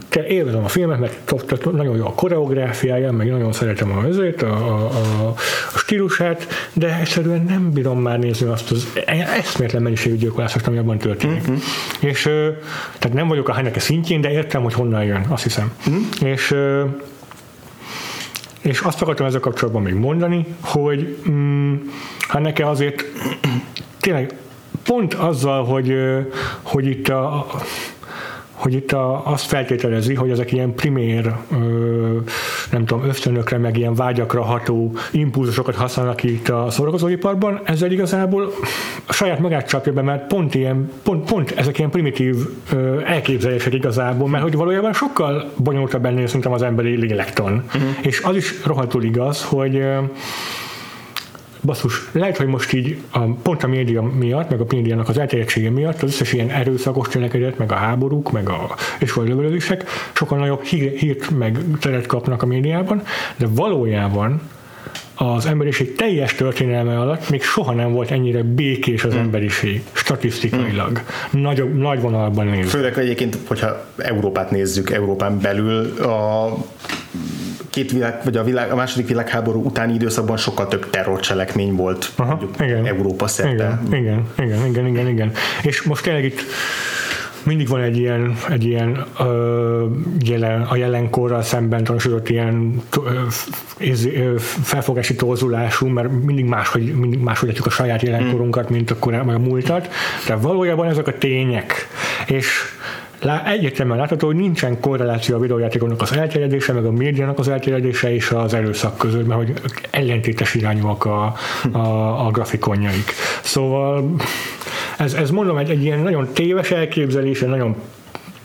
[0.09, 4.53] te élvezem a filmet, mert nagyon jó a koreográfiája, meg nagyon szeretem a azért, a,
[4.53, 5.35] a, a,
[5.75, 8.89] a stílusát, de egyszerűen nem bírom már nézni azt az
[9.39, 11.43] eszméletlen mennyiségű gyilkolásokat, ami abban történik.
[11.43, 11.59] Mm-hmm.
[12.01, 12.23] És
[12.99, 15.73] tehát nem vagyok a Heineke szintjén, de értem, hogy honnan jön, azt hiszem.
[15.91, 16.27] Mm.
[16.27, 16.55] És
[18.61, 21.75] és azt akartam ezzel kapcsolatban még mondani, hogy mm,
[22.29, 23.05] hát nekem azért
[24.09, 24.35] tényleg
[24.85, 25.94] pont azzal, hogy,
[26.62, 27.47] hogy itt a
[28.53, 31.57] hogy itt a, azt feltételezi, hogy ezek ilyen primér, ö,
[32.71, 38.53] nem tudom, ösztönökre, meg ilyen vágyakra ható impulzusokat használnak itt a szórakozóiparban, ezzel igazából
[39.07, 42.37] a saját magát csapja be, mert pont, ilyen, pont, pont ezek ilyen primitív
[42.73, 47.64] ö, elképzelések igazából, mert hogy valójában sokkal bonyolultabb ennél szerintem az emberi lélektan.
[47.66, 47.83] Uh-huh.
[48.01, 49.99] És az is rohadtul igaz, hogy ö,
[51.62, 55.71] basszus, lehet, hogy most így a, pont a média miatt, meg a médiának az elterjedtsége
[55.71, 58.75] miatt az összes ilyen erőszakos cselekedet, meg a háborúk, meg a
[59.14, 63.03] lövöldözések sokkal nagyobb hír, hírt meg teret kapnak a médiában,
[63.37, 64.40] de valójában
[65.14, 69.21] az emberiség teljes történelme alatt még soha nem volt ennyire békés az hmm.
[69.21, 71.40] emberiség, statisztikailag, hmm.
[71.40, 72.68] nagy, nagy vonalban nézve.
[72.68, 76.55] Főleg egyébként, hogyha Európát nézzük, Európán belül a
[77.79, 82.41] két világ, vagy a, világ, a második világháború utáni időszakban sokkal több terrorcselekmény volt Aha,
[82.61, 83.81] igen, Európa szerte.
[83.87, 85.33] Igen, igen, igen, igen, igen, igen.
[85.62, 86.41] És most tényleg itt
[87.43, 89.87] mindig van egy ilyen, egy ilyen ö,
[90.21, 92.83] jelen, a jelenkorral szemben tanúsított ilyen
[93.79, 99.88] ö, felfogási torzulású, mert mindig máshogy, mindig máshogy a saját jelenkorunkat, mint akkor a múltat,
[100.27, 101.88] de valójában ezek a tények.
[102.27, 102.47] És
[103.45, 108.31] egyértelműen látható, hogy nincsen korreláció a videójátékoknak az elterjedése, meg a médiának az elterjedése és
[108.31, 109.53] az erőszak között, mert hogy
[109.91, 111.35] ellentétes irányúak a,
[111.73, 113.13] a, a grafikonjaik.
[113.43, 114.15] Szóval
[114.99, 117.77] ez, ez mondom egy, egy ilyen nagyon téves elképzelés, egy nagyon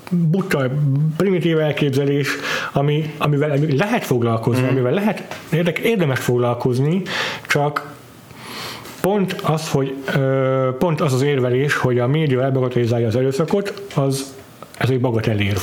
[0.10, 0.70] buta,
[1.18, 2.28] primitív elképzelés,
[2.72, 4.70] ami, amivel lehet foglalkozni, mm.
[4.70, 5.40] amivel lehet
[5.84, 7.02] érdemes foglalkozni,
[7.48, 7.94] csak
[9.02, 9.96] pont az, hogy
[10.80, 14.33] pont az az érvelés, hogy a média elbagatizálja az erőszakot, az
[14.78, 15.62] ez egy bagatellérv.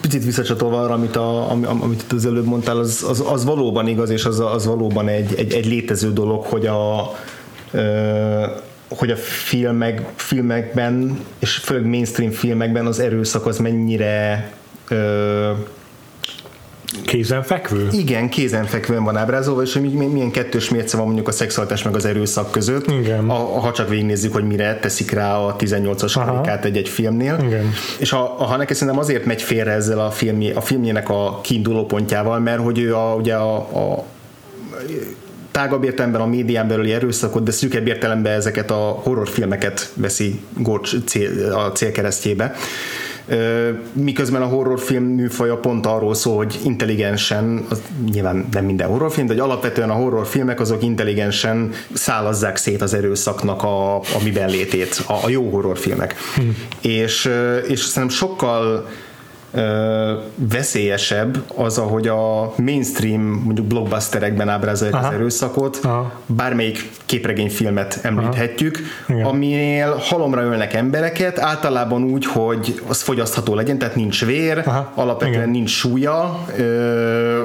[0.00, 4.24] Picit visszacsatolva arra, amit, a, amit az előbb mondtál, az, az, az valóban igaz, és
[4.24, 7.10] az, az valóban egy, egy, egy létező dolog, hogy a
[8.88, 14.50] hogy a filmek, filmekben, és főleg mainstream filmekben az erőszak az mennyire
[17.06, 17.88] Kézenfekvő?
[17.90, 22.04] Igen, kézenfekvően van ábrázolva, és hogy milyen kettős mérce van mondjuk a szexualitás meg az
[22.04, 22.90] erőszak között.
[22.90, 23.30] Igen.
[23.30, 27.38] A, ha csak végignézzük, hogy mire teszik rá a 18-as karikát egy-egy filmnél.
[27.46, 27.72] Igen.
[27.98, 31.86] És a, a Haneke szerintem azért megy félre ezzel a, filmjé, a filmjének a kiinduló
[31.86, 34.04] pontjával, mert hogy ő a, ugye a, a
[35.50, 41.52] tágabb értelemben a médián belüli erőszakot, de szűkebb értelemben ezeket a horrorfilmeket veszi Gorcs cél,
[41.52, 42.54] a célkeresztjébe
[43.92, 49.32] miközben a horrorfilm műfaja pont arról szól, hogy intelligensen, az nyilván nem minden horrorfilm, de
[49.32, 55.12] hogy alapvetően a horrorfilmek azok intelligensen szálazzák szét az erőszaknak a, a miben létét, a,
[55.12, 56.14] a jó horrorfilmek.
[56.34, 56.56] Hmm.
[56.80, 57.30] És,
[57.68, 58.86] és szerintem sokkal
[60.34, 65.06] veszélyesebb az, ahogy a mainstream mondjuk blockbusterekben ábrázolják Aha.
[65.06, 66.12] az erőszakot, Aha.
[66.26, 68.78] bármelyik képregényfilmet említhetjük,
[69.22, 74.92] aminél halomra ölnek embereket, általában úgy, hogy az fogyasztható legyen, tehát nincs vér, Aha.
[74.94, 75.50] alapvetően Igen.
[75.50, 77.42] nincs súlya, ö,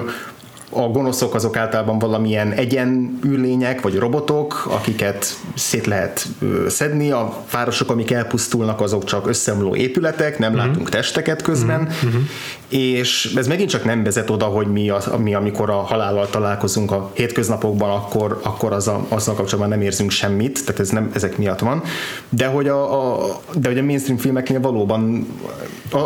[0.70, 6.28] a gonoszok azok általában valamilyen egyenülények, vagy robotok, akiket szét lehet
[6.68, 10.68] szedni, a városok, amik elpusztulnak, azok csak összeomló épületek, nem uh-huh.
[10.68, 12.22] látunk testeket közben, uh-huh.
[12.68, 16.92] és ez megint csak nem vezet oda, hogy mi, az, mi amikor a halállal találkozunk
[16.92, 21.38] a hétköznapokban, akkor, akkor az a, azzal kapcsolatban nem érzünk semmit, tehát ez nem ezek
[21.38, 21.84] miatt van,
[22.30, 25.28] de hogy a, a, de hogy a mainstream filmeknél valóban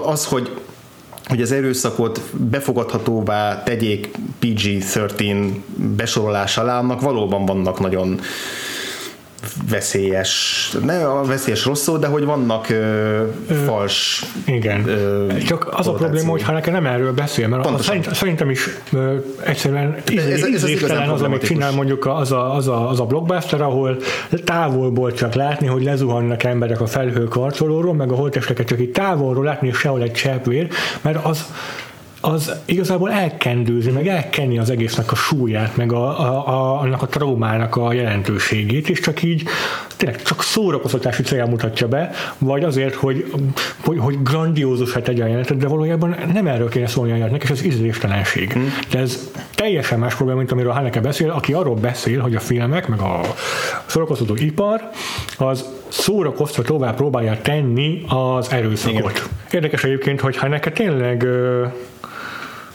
[0.06, 0.52] az, hogy
[1.32, 4.10] hogy az erőszakot befogadhatóvá tegyék
[4.41, 8.20] PG-13 besorolás alá, annak valóban vannak nagyon
[9.69, 13.23] veszélyes, ne a veszélyes rossz szó, de hogy vannak ö,
[13.65, 14.87] fals Igen.
[14.87, 18.50] Ö, Csak az a probléma, hogy ha nekem nem erről beszél, mert az, szerint, szerintem
[18.50, 22.89] is ö, egyszerűen ez, ez, ez az, az, amit csinál mondjuk az a, az, a,
[22.89, 23.98] az a blockbuster, ahol
[24.44, 29.44] távolból csak látni, hogy lezuhannak emberek a felhő karcolóról, meg a holtesteket csak itt távolról
[29.44, 30.67] látni, és sehol egy cseppvér,
[31.02, 31.46] mert az
[32.22, 37.08] az igazából elkendőzi, meg elkenni az egésznek a súlyát, meg a, a, a, annak a
[37.08, 39.44] traumának a jelentőségét, és csak így
[39.98, 43.32] tényleg csak szórakoztatási cél mutatja be, vagy azért, hogy,
[43.84, 47.50] hogy, hogy grandiózus egy a jelenetet, de valójában nem erről kéne szólni a jelenetnek, és
[47.50, 48.52] ez ízléstelenség.
[48.52, 48.74] Hmm.
[48.92, 52.88] De ez teljesen más probléma, mint amiről Haneke beszél, aki arról beszél, hogy a filmek,
[52.88, 53.22] meg a
[53.86, 54.90] szórakoztató ipar,
[55.38, 59.12] az szórakoztatóvá próbálja tenni az erőszakot.
[59.12, 59.23] Igen.
[59.52, 61.27] Érdekes egyébként, hogy Haneke tényleg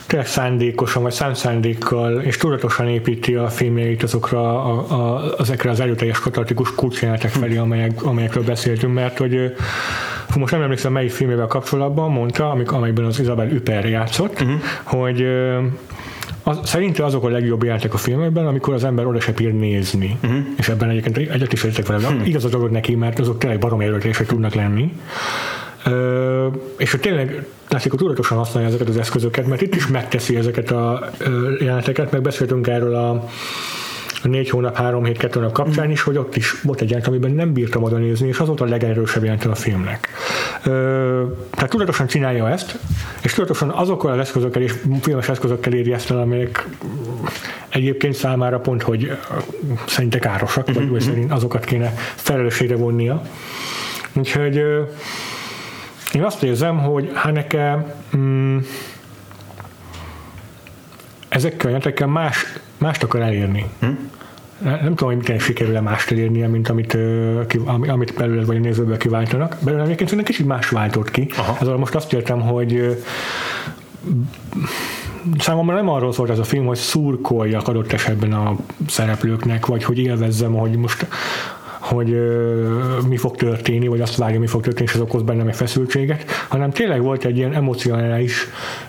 [0.07, 6.21] tényleg szándékosan vagy számszándékkal és tudatosan építi a filmjeit azokra a, a, azekre az erőteljes
[6.21, 9.55] katartikus kulcsjelenetek felé, amelyek, amelyekről beszéltünk, mert hogy
[10.29, 14.61] fú, most nem emlékszem melyik filmével kapcsolatban mondta, amik, amelyben az Isabel Üper játszott, uh-huh.
[14.83, 15.27] hogy
[16.49, 20.19] az, szerinte azok a legjobb játék a filmekben, amikor az ember oda se bír nézni.
[20.23, 20.39] Uh-huh.
[20.57, 22.09] És ebben egyébként egyet is értek vele.
[22.09, 22.29] Uh-huh.
[22.29, 24.93] Igaz a dolog neki, mert azok tényleg barom érvetések tudnak lenni.
[25.85, 30.37] Ö, és hogy tényleg látszik, hogy tudatosan használja ezeket az eszközöket, mert itt is megteszi
[30.37, 31.11] ezeket a
[31.61, 33.29] jeleneteket, meg beszéltünk erről a
[34.27, 37.09] a négy hónap, három hét, kettő nap kapcsán is, hogy ott is volt egy jelent,
[37.09, 40.09] amiben nem bírtam oda nézni, és az volt a legerősebb jelent a filmnek.
[40.65, 42.79] Ö, tehát tudatosan csinálja ezt,
[43.23, 46.67] és tudatosan azokkal az eszközökkel és filmes eszközökkel éri ezt el, amelyek
[47.69, 49.17] egyébként számára pont, hogy
[49.87, 53.23] szerinte károsak, vagy, vagy szerint azokat kéne felelősségre vonnia.
[54.13, 54.57] Úgyhogy
[56.13, 58.59] én azt érzem, hogy Haneke mm,
[61.29, 62.47] ezekkel a jelentekkel más,
[62.79, 63.67] mást akar elérni.
[63.81, 63.87] Hm?
[64.59, 66.97] Nem, tudom, hogy miten sikerül-e mást elérnie, mint amit,
[67.87, 69.57] amit belőle vagy a nézőből kiváltanak.
[69.61, 71.29] Belőle egyébként szerintem kicsit más váltott ki.
[71.37, 71.57] Aha.
[71.61, 72.97] Ezzel most azt értem, hogy
[75.39, 78.57] számomra nem arról szólt ez a film, hogy szurkoljak adott esetben a
[78.89, 81.07] szereplőknek, vagy hogy élvezzem, hogy most
[81.79, 85.49] hogy uh, mi fog történni, vagy azt várja, mi fog történni, és ez okoz bennem
[85.49, 88.47] egy feszültséget, hanem tényleg volt egy ilyen emocionális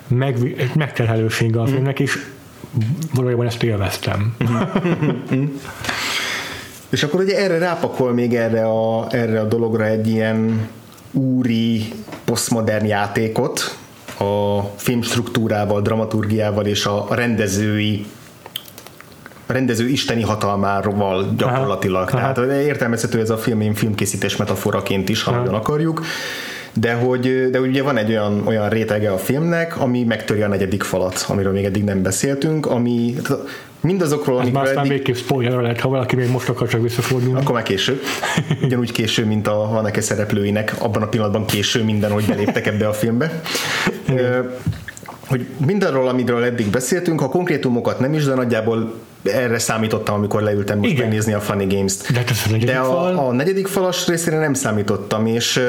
[0.07, 0.37] meg,
[0.75, 1.65] megterhelősége a mm.
[1.65, 2.25] filmnek, és
[3.13, 4.35] valójában ezt élveztem.
[6.89, 10.69] és akkor ugye erre rápakol még erre a, erre a dologra egy ilyen
[11.11, 11.93] úri,
[12.25, 13.77] posztmodern játékot,
[14.19, 18.05] a filmstruktúrával, dramaturgiával és a rendezői
[19.49, 22.09] a rendező isteni hatalmával gyakorlatilag.
[22.09, 22.17] Aha.
[22.17, 22.61] Tehát Aha.
[22.61, 26.01] értelmezhető ez a film, én filmkészítés metaforaként is, ha nagyon akarjuk.
[26.79, 30.83] De hogy, de ugye van egy olyan, olyan rétege a filmnek, ami megtöri a negyedik
[30.83, 33.15] falat, amiről még eddig nem beszéltünk, ami
[33.81, 34.91] mindazokról, amikről már aztán eddig...
[34.91, 37.39] végképp spoiler lehet, ha valaki még most akar csak visszafordulni.
[37.39, 37.99] Akkor már késő.
[38.63, 42.93] Ugyanúgy késő, mint a vannak szereplőinek, abban a pillanatban késő minden, hogy beléptek ebbe a
[42.93, 43.41] filmbe
[45.27, 48.93] hogy mindarról, amiről eddig beszéltünk, ha konkrétumokat nem is, de nagyjából
[49.27, 51.03] erre számítottam, amikor leültem most Igen.
[51.03, 52.11] megnézni a Funny Games-t.
[52.11, 55.61] De, a, de a, a negyedik falas részére nem számítottam, és,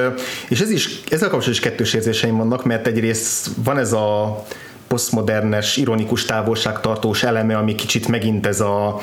[0.48, 4.42] és ez is, ezzel kapcsolatban is kettős érzéseim vannak, mert egyrészt van ez a
[4.88, 9.00] posztmodernes, ironikus távolságtartós eleme, ami kicsit megint ez a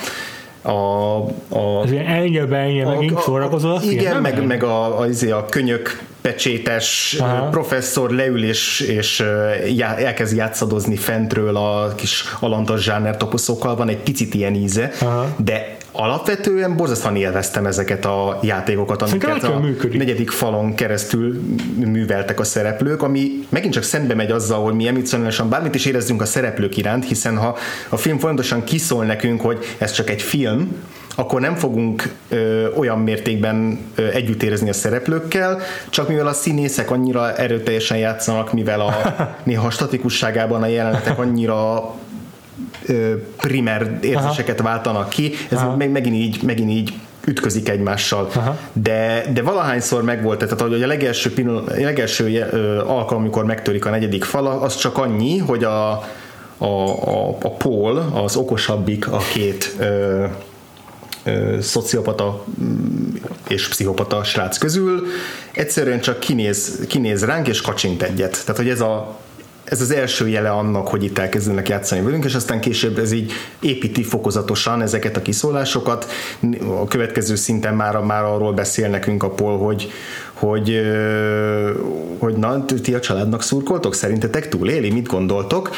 [0.62, 1.18] a,
[1.50, 2.40] a, az ilyen ennyi
[2.84, 7.50] megint szórakozó a film, Igen, meg, meg a, a, izé, a könyök pecsétes Aha.
[7.50, 9.24] professzor leül és, és
[9.76, 15.36] já, elkezd játszadozni fentről a kis alantas zsáner toposzokkal, van egy picit ilyen íze, Aha.
[15.38, 19.98] de alapvetően borzasztóan élveztem ezeket a játékokat, amiket a működik.
[19.98, 21.42] negyedik falon keresztül
[21.76, 26.22] műveltek a szereplők, ami megint csak szembe megy azzal, hogy mi emocionálisan bármit is érezzünk
[26.22, 27.58] a szereplők iránt, hiszen ha
[27.90, 30.76] a film folyamatosan kiszól nekünk, hogy ez csak egy film,
[31.16, 35.60] akkor nem fogunk ö, olyan mértékben ö, együtt érezni a szereplőkkel,
[35.90, 38.94] csak mivel a színészek annyira erőteljesen játszanak, mivel a
[39.44, 41.94] néha statikusságában a jelenetek annyira
[42.86, 44.70] ö, primer érzéseket Aha.
[44.70, 46.94] váltanak ki, ez meg, megint így, megint így
[47.28, 48.30] ütközik egymással.
[48.36, 48.58] Aha.
[48.74, 52.42] De, de valahányszor megvolt, tehát hogy a legelső, pillanat, a legelső
[52.88, 55.92] alkalom, amikor megtörik a negyedik fala, az csak annyi, hogy a,
[56.58, 60.26] a, a, a Paul, az okosabbik a két ö,
[61.26, 63.16] ö, szociopata mm,
[63.48, 65.08] és pszichopata srác közül,
[65.52, 68.42] egyszerűen csak kinéz, kinéz ránk és kacsint egyet.
[68.46, 69.18] Tehát, hogy ez a
[69.66, 73.32] ez az első jele annak, hogy itt elkezdenek játszani velünk, és aztán később ez így
[73.60, 76.12] építi fokozatosan ezeket a kiszólásokat.
[76.82, 79.92] A következő szinten már, már arról beszél nekünk a Paul, hogy,
[80.34, 80.82] hogy,
[82.20, 83.94] hogy na, ti a családnak szurkoltok?
[83.94, 84.92] Szerintetek túléli?
[84.92, 85.70] Mit gondoltok?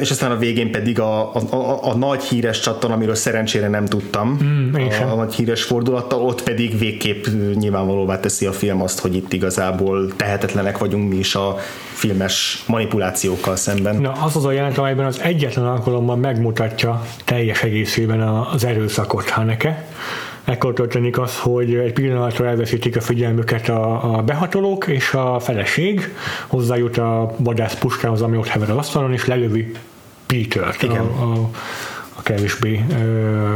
[0.00, 3.84] És aztán a végén pedig a, a, a, a nagy híres csattan, amiről szerencsére nem
[3.84, 7.24] tudtam, mm, a, a nagy híres fordulattal, ott pedig végképp
[7.54, 11.56] nyilvánvalóvá teszi a film azt, hogy itt igazából tehetetlenek vagyunk mi is a
[11.92, 13.96] filmes manipulációkkal szemben.
[13.96, 19.86] Na, az az a jelent, amelyben az egyetlen alkalommal megmutatja teljes egészében az erőszakot Haneke,
[20.44, 26.14] ekkor történik az, hogy egy pillanatra elveszítik a figyelmüket a, a behatolók, és a feleség.
[26.46, 29.72] Hozzájut a vadász puskához, ami ott hever az asztalon, és lelövi
[30.26, 31.00] Peter-t, Igen.
[31.00, 31.50] A, a,
[32.14, 33.54] a kevésbé ö,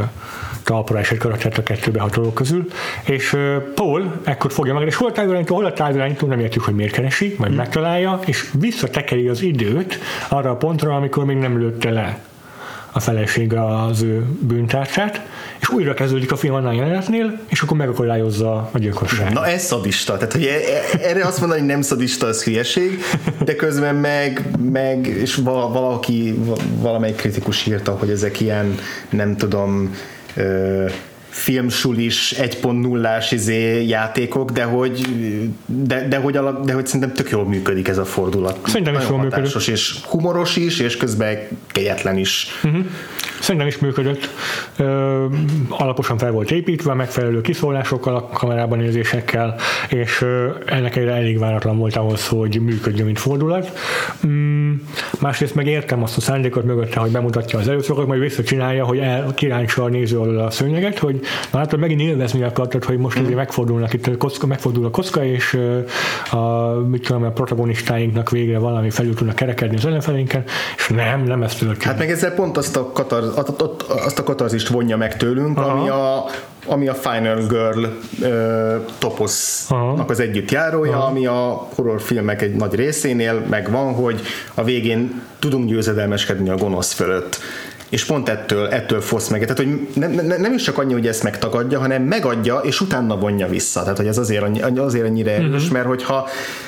[0.63, 2.67] talpra esett karaktert a kettő behatolók közül,
[3.05, 6.63] és uh, Paul ekkor fogja meg, és hol a távirányító, hol a távirányító, nem értjük,
[6.63, 7.55] hogy miért keresi, majd mm.
[7.55, 12.19] megtalálja, és visszatekeri az időt arra a pontra, amikor még nem lőtte le
[12.91, 15.21] a feleség az ő bűntárcsát,
[15.59, 19.33] és újra kezdődik a film annál jelenetnél, és akkor megakadályozza a gyilkosságot.
[19.33, 23.03] Na ez szadista, tehát hogy e- e- erre azt mondani, hogy nem szadista, az hülyeség,
[23.43, 26.39] de közben meg, meg és valaki,
[26.75, 28.75] valamelyik kritikus írta, hogy ezek ilyen,
[29.09, 29.95] nem tudom,
[31.29, 35.07] filmsulis 1.0-ás izé játékok, de hogy,
[35.65, 38.59] de, de, hogy alap, de hogy szerintem tök jól működik ez a fordulat.
[38.65, 39.67] Szerintem is jól működik.
[39.67, 41.37] és humoros is, és közben
[41.67, 42.47] kegyetlen is.
[42.63, 42.85] Uh-huh.
[43.39, 44.29] Szerintem is működött.
[44.77, 45.25] Ö,
[45.69, 49.55] alaposan fel volt építve, megfelelő kiszólásokkal, a kamerában nézésekkel,
[49.89, 53.71] és ö, ennek egyre elég váratlan volt ahhoz, hogy működjön, mint fordulat.
[54.27, 54.73] Mm,
[55.19, 59.33] másrészt meg értem azt a szándékot mögötte, hogy bemutatja az előszokat, majd visszacsinálja, hogy el,
[59.35, 61.19] kiráncsa a néző alól a szőnyeget, hogy
[61.51, 63.33] na látod, megint élvezni akartad, hogy most mm.
[63.33, 65.59] megfordulnak itt, a kocka, megfordul a kocka, és
[66.31, 70.43] a, mit tudom, a protagonistáinknak végre valami felül tudnak kerekedni az ellenfelénken,
[70.77, 71.83] és nem, nem ezt történik.
[71.83, 73.23] Hát meg ezzel pont azt a, katar,
[73.87, 75.69] azt a katarzist vonja meg tőlünk, Aha.
[75.69, 76.25] ami a,
[76.65, 77.85] ami a Final Girl
[78.21, 81.07] ö, toposznak az együttjárója, Aha.
[81.07, 84.21] ami a horrorfilmek egy nagy részénél megvan, hogy
[84.53, 87.39] a végén tudunk győzedelmeskedni a gonosz fölött
[87.89, 89.41] és pont ettől, ettől fosz meg.
[89.41, 93.17] Tehát, hogy nem, nem, nem is csak annyi, hogy ezt megtagadja, hanem megadja, és utána
[93.17, 93.81] vonja vissza.
[93.81, 95.71] Tehát, hogy ez azért, annyi, azért ennyire erős, uh-huh.
[95.71, 96.27] mert hogyha,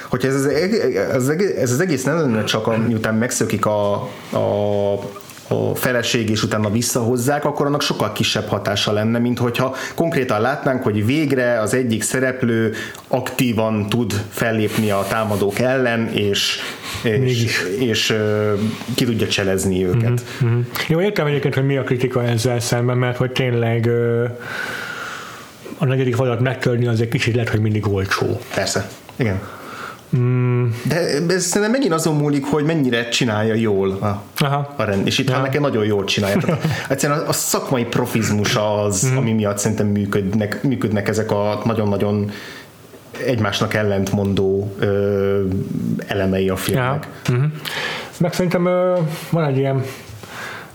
[0.10, 0.46] hogyha ez, az,
[1.30, 3.94] ez, ez az egész nem lenne csak, miután megszökik a,
[4.32, 4.50] a
[5.52, 10.84] a feleség és utána visszahozzák, akkor annak sokkal kisebb hatása lenne, mint hogyha konkrétan látnánk,
[10.84, 12.74] hogy végre az egyik szereplő
[13.08, 16.60] aktívan tud fellépni a támadók ellen, és,
[17.04, 18.16] és, és, és
[18.96, 20.22] ki tudja cselezni őket.
[20.44, 20.60] Mm-hmm.
[20.88, 23.90] Jó, értem egyébként, hogy mi a kritika ezzel szemben, mert hogy tényleg
[25.78, 28.40] a negyedik falat megtörni az egy kicsit lehet, hogy mindig olcsó.
[28.54, 29.42] Persze, igen.
[30.18, 30.66] Mm.
[31.28, 34.74] De ez szerintem megint azon múlik, hogy mennyire csinálja jól a, Aha.
[34.78, 35.08] a rend.
[35.08, 35.42] És itt ja.
[35.42, 36.58] nekem nagyon jól csinálja.
[36.90, 39.18] egyszerűen a, a szakmai profizmus az, mm.
[39.18, 42.32] ami miatt szerintem működnek, működnek ezek a nagyon-nagyon
[43.26, 45.44] egymásnak ellentmondó ö,
[46.08, 47.08] elemei a filmnek.
[47.28, 47.34] Ja.
[47.34, 47.46] Mm-hmm.
[48.18, 48.98] Meg szerintem ö,
[49.30, 49.84] van egy ilyen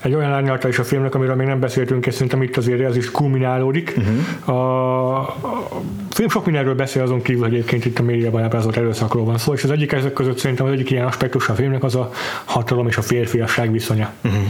[0.03, 2.97] egy olyan árnyalata is a filmnek, amiről még nem beszéltünk, és szerintem itt azért ez
[2.97, 3.95] is kulminálódik.
[3.97, 4.57] Uh-huh.
[4.57, 9.25] A, a film sok mindenről beszél azon kívül, hogy egyébként itt a médiában ábrázolt erőszakról
[9.25, 11.95] van szó, és az egyik ezek között szerintem az egyik ilyen aspektus a filmnek az
[11.95, 12.11] a
[12.45, 14.11] hatalom és a férfiasság viszonya.
[14.25, 14.41] Uh-huh.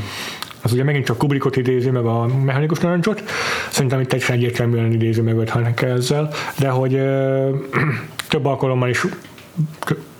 [0.62, 3.22] Az ugye megint csak Kubrickot idézi, meg a mechanikus narancsot,
[3.70, 7.48] szerintem itt egy egyértelműen idézi meg őt Haneke ezzel, de hogy ö,
[8.28, 9.06] több alkalommal is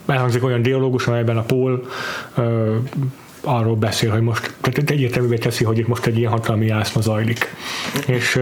[0.06, 1.86] elhangzik olyan dialógus, amelyben a Paul
[2.34, 2.74] ö,
[3.46, 7.54] arról beszél, hogy most, tehát egyértelművé teszi, hogy itt most egy ilyen hatalmi játszma zajlik.
[8.06, 8.40] És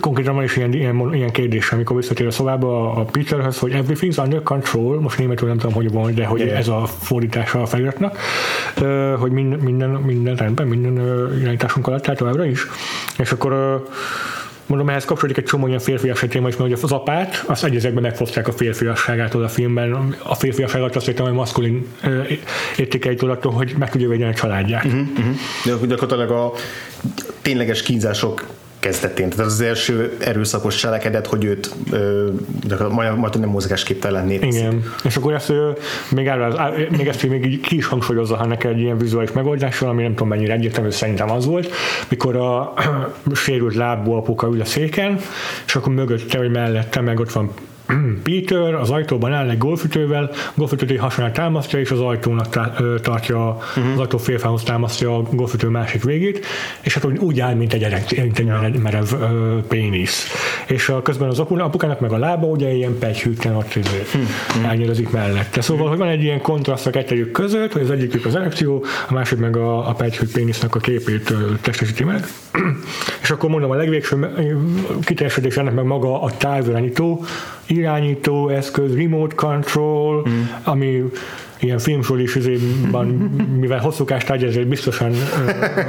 [0.00, 4.18] Konkrétan van is ilyen, ilyen, ilyen kérdés, amikor visszatér a szobába a Peterhez, hogy everything's
[4.18, 6.58] under control, most németül nem tudom, hogy van, de hogy yeah.
[6.58, 8.18] ez a fordítása a feliratnak,
[9.18, 10.92] hogy minden, minden, minden rendben, minden
[11.40, 12.66] irányításunk alatt, tehát továbbra is.
[13.18, 13.82] És akkor
[14.66, 18.02] mondom, ehhez kapcsolódik egy csomó ilyen férfias téma is, mert hogy az apát, az egyezekben
[18.02, 20.16] megfosztják a férfiasságától a filmben.
[20.22, 21.86] A férfiasságot azt értem, hogy maszkulin
[22.76, 24.84] értékeitől attól, hogy meg tudja védeni a családját.
[24.84, 25.80] Uh-huh, uh-huh.
[25.80, 26.52] De gyakorlatilag a
[27.42, 28.46] tényleges kínzások
[28.84, 29.28] kezdetén.
[29.28, 31.74] Tehát az, első erőszakos cselekedet, hogy őt
[32.90, 34.58] majd, majd nem mozgásképtelenné teszi.
[34.58, 34.82] Igen.
[35.04, 35.52] És akkor ezt
[36.10, 40.02] még, áll, még ezt még ki is hangsúlyozza, ha neked egy ilyen vizuális megoldással, ami
[40.02, 41.70] nem tudom mennyire egyértelmű, szerintem az volt,
[42.08, 42.72] mikor a
[43.44, 45.18] sérült lábú apuka ül a széken,
[45.66, 47.50] és akkor mögötte, vagy mellette meg ott van
[48.22, 53.56] Peter az ajtóban áll egy golfütővel, golfütőt egy hasonlát támasztja, és az ajtónak tá- tartja,
[53.76, 53.92] uh-huh.
[53.92, 56.46] az ajtó félfához támasztja a golfütő másik végét,
[56.80, 60.26] és hát úgy, áll, mint egy, erek, mint egy merev, merev uh, pénisz.
[60.66, 64.68] És a, közben az apukának meg a lába ugye ilyen pegyhűtlen ott uh-huh.
[64.68, 65.60] elnyírozik mellette.
[65.60, 69.12] Szóval, hogy van egy ilyen kontraszt a kettőjük között, hogy az egyikük az erekció, a
[69.12, 72.26] másik meg a, a pegyhűt pénisznek a képét uh, testesíti meg.
[73.22, 74.32] és akkor mondom, a legvégső
[75.04, 77.24] kiteljesedés ennek meg maga a távirányító,
[77.66, 80.42] irányító eszköz, remote control, mm.
[80.62, 81.02] ami
[81.60, 83.06] ilyen filmsolis üzében,
[83.60, 85.16] mivel hosszúkás tárgy, ezért biztosan uh,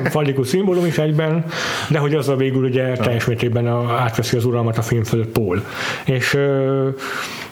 [0.10, 1.46] fallikus szimbólum is egyben,
[1.90, 5.32] de hogy az a végül ugye teljes mértékben a, átveszi az uralmat a film fölött
[5.32, 5.64] Paul.
[6.06, 6.88] És uh,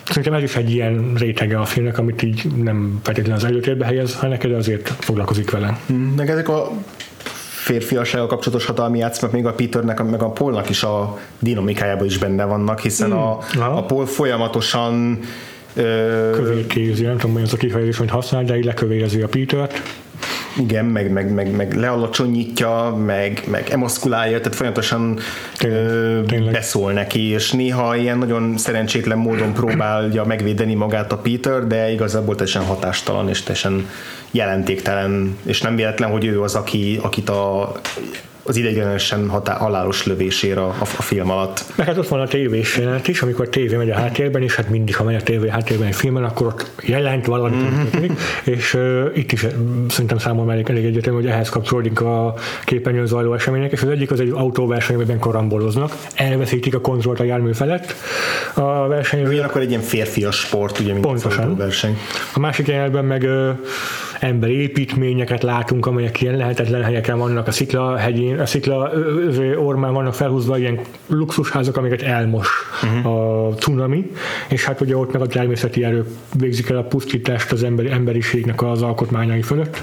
[0.06, 4.16] Szerintem ez is egy ilyen rétege a filmnek, amit így nem feltétlenül az előtérbe helyez,
[4.16, 5.80] hanem neked azért foglalkozik vele.
[6.16, 6.72] Meg ezek a
[7.64, 12.44] férfiassággal kapcsolatos hatalmi játszmak még a Peternek, meg a Paulnak is a dinamikájában is benne
[12.46, 13.14] vannak, hiszen mm.
[13.14, 15.20] a, a Paul folyamatosan
[16.32, 19.82] Kövérkézi, nem tudom, hogy az a kifejezés, hogy használ, de így lekövérezi a Petert.
[20.58, 25.20] Igen, meg, meg, meg, meg lealacsonyítja, meg, meg emaszkulálja, tehát folyamatosan
[25.58, 26.52] Tényleg.
[26.52, 32.36] beszól neki, és néha ilyen nagyon szerencsétlen módon próbálja megvédeni magát a Peter, de igazából
[32.36, 33.90] teljesen hatástalan, és teljesen
[34.32, 37.72] jelentéktelen, és nem véletlen, hogy ő az, aki, akit a
[38.44, 41.64] az ideiglenesen hatá- halálos lövésére a, a, film alatt.
[41.76, 44.56] Meg hát ott van a tévés jelenet is, amikor a tévé megy a háttérben, és
[44.56, 48.14] hát mindig, ha megy a tévé háttérben egy filmen, akkor ott jelent valami, mm-hmm.
[48.44, 49.46] és uh, itt is
[49.90, 52.34] szerintem számomra elég, elég egyetem, hogy ehhez kapcsolódik a
[52.66, 57.24] képernyőn zajló események, és az egyik az egy autóverseny, amiben karamboloznak, elveszítik a kontrollt a
[57.24, 57.96] jármű felett.
[58.54, 59.40] A verseny...
[59.40, 61.32] akkor egy ilyen férfias sport, ugye, mint Pontosan.
[61.32, 61.98] az autóverseny.
[62.34, 63.58] A másik jelenetben meg uh,
[64.24, 68.92] emberi építményeket látunk, amelyek ilyen lehetetlen helyeken vannak a szikla hegyén, a szikla
[69.58, 72.48] ormán vannak felhúzva ilyen luxusházak, amiket elmos
[72.84, 73.48] uh-huh.
[73.48, 74.12] a cunami,
[74.50, 76.08] és hát ugye ott meg a természeti erők
[76.38, 79.82] végzik el a pusztítást az emberi, emberiségnek az alkotmányai fölött,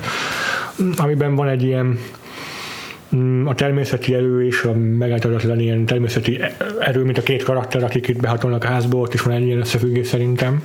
[0.96, 1.98] amiben van egy ilyen
[3.16, 6.40] mm, a természeti erő és a megállíthatatlan ilyen természeti
[6.80, 9.58] erő, mint a két karakter, akik itt behatolnak a házba, ott is van egy ilyen
[9.60, 10.62] összefüggés szerintem.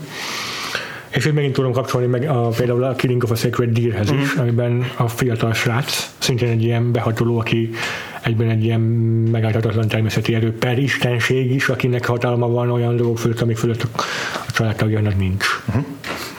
[1.15, 4.35] És itt megint tudom kapcsolni meg a, például a Killing of a Sacred Deerhez is,
[4.35, 4.39] mm.
[4.39, 7.69] amiben a fiatal srác, szintén egy ilyen behatoló, aki
[8.23, 8.79] egyben egy ilyen
[9.31, 13.87] megállhatatlan természeti erő per istenség is, akinek hatalma van olyan dolgok fölött, amik fölött a,
[14.53, 15.45] családtagjának nincs.
[15.67, 15.85] Uh-huh.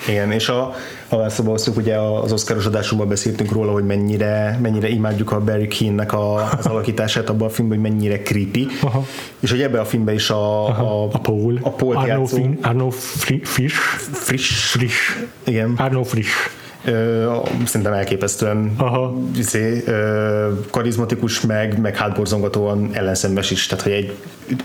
[0.08, 0.74] Igen, és a,
[1.08, 6.12] ha elszabasztjuk, ugye az Oscaros adásunkban beszéltünk róla, hogy mennyire, mennyire imádjuk a Barry Keane-nek
[6.12, 8.66] a, az alakítását abban a filmben, hogy mennyire creepy.
[8.82, 9.06] Aha.
[9.40, 12.58] És hogy ebben a filmben is a, a, a Paul, a Paul Arno, játszó, fin,
[12.62, 14.46] Arno Fish, Frisch.
[14.52, 15.26] Frisch.
[15.44, 15.74] Igen.
[15.76, 16.50] Arno Frisch.
[16.84, 17.32] Ö,
[17.64, 19.16] szerintem elképesztően Aha.
[19.36, 24.16] Izé, ö, karizmatikus, meg, meg hátborzongatóan ellenszenves is, tehát hogy egy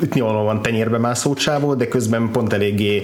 [0.01, 3.03] ütni van tenyérbe mászó csávó, de közben pont eléggé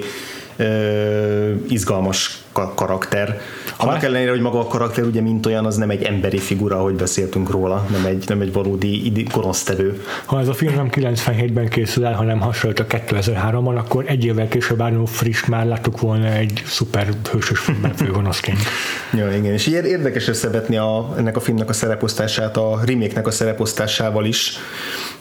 [0.57, 2.41] ö, izgalmas
[2.75, 3.41] karakter.
[3.77, 6.93] Annak ellenére, hogy maga a karakter ugye mint olyan, az nem egy emberi figura, hogy
[6.93, 10.01] beszéltünk róla, nem egy, nem egy valódi gonosztevő.
[10.25, 14.47] Ha ez a film nem 97-ben készül el, hanem hasonlít a 2003-ban, akkor egy évvel
[14.47, 18.59] később Arno Frisch már láttuk volna egy szuper hősös filmben főgonoszként.
[19.17, 24.25] ja, igen, és érdekes összevetni a, ennek a filmnek a szereposztását a remake a szereposztásával
[24.25, 24.57] is,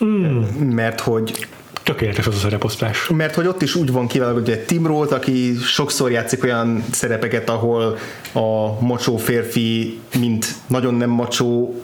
[0.04, 0.42] mm.
[0.70, 1.46] mert hogy
[1.86, 3.08] Tökéletes az a szereposztás.
[3.08, 7.50] Mert hogy ott is úgy van kivel, hogy Tim Roth, aki sokszor játszik olyan szerepeket,
[7.50, 7.96] ahol
[8.32, 11.74] a macsó férfi, mint nagyon nem macsó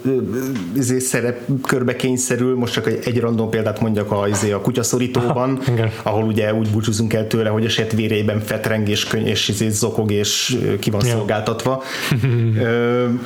[0.77, 5.61] izé, szerep körbe kényszerül, most csak egy, egy random példát mondjak a, izé, a kutyaszorítóban,
[5.67, 9.69] Aha, ahol ugye úgy búcsúzunk el tőle, hogy eset vérében fetreng és, köny- és izé,
[9.69, 11.13] zokog és ki van ja.
[11.13, 11.83] szolgáltatva.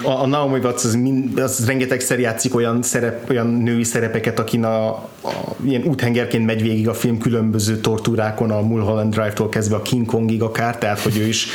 [0.02, 4.64] a, a Naomi Watts az, mind, az rengetegszer játszik olyan, szerep, olyan női szerepeket, akin
[4.64, 9.82] a, a, ilyen úthengerként megy végig a film különböző tortúrákon, a Mulholland Drive-tól kezdve a
[9.82, 11.46] King Kongig akár, tehát hogy ő is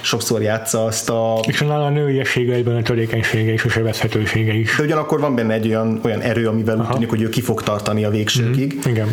[0.00, 1.40] sokszor játsza azt a...
[1.46, 4.76] És a nőiessége egyben a törékenysége és a sebezhetősége is.
[4.76, 6.86] De ugyanakkor van benne egy olyan, olyan erő, amivel Aha.
[6.86, 8.74] úgy tűnik, hogy ő ki fog tartani a végsőkig.
[8.74, 9.08] Mm, igen.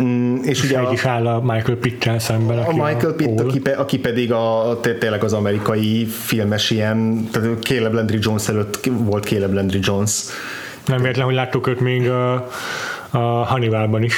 [0.00, 2.58] Mm, és, és ugye a, is áll a Michael Pitt-tel szemben.
[2.58, 7.92] A Michael Pitt, aki, pe, aki pedig a, tényleg az amerikai filmes ilyen, tehát Caleb
[7.92, 10.22] Landry Jones előtt volt Caleb Landry Jones.
[10.86, 12.48] Nem véletlen, hogy láttuk őt még a,
[13.10, 14.14] a Hannibalban is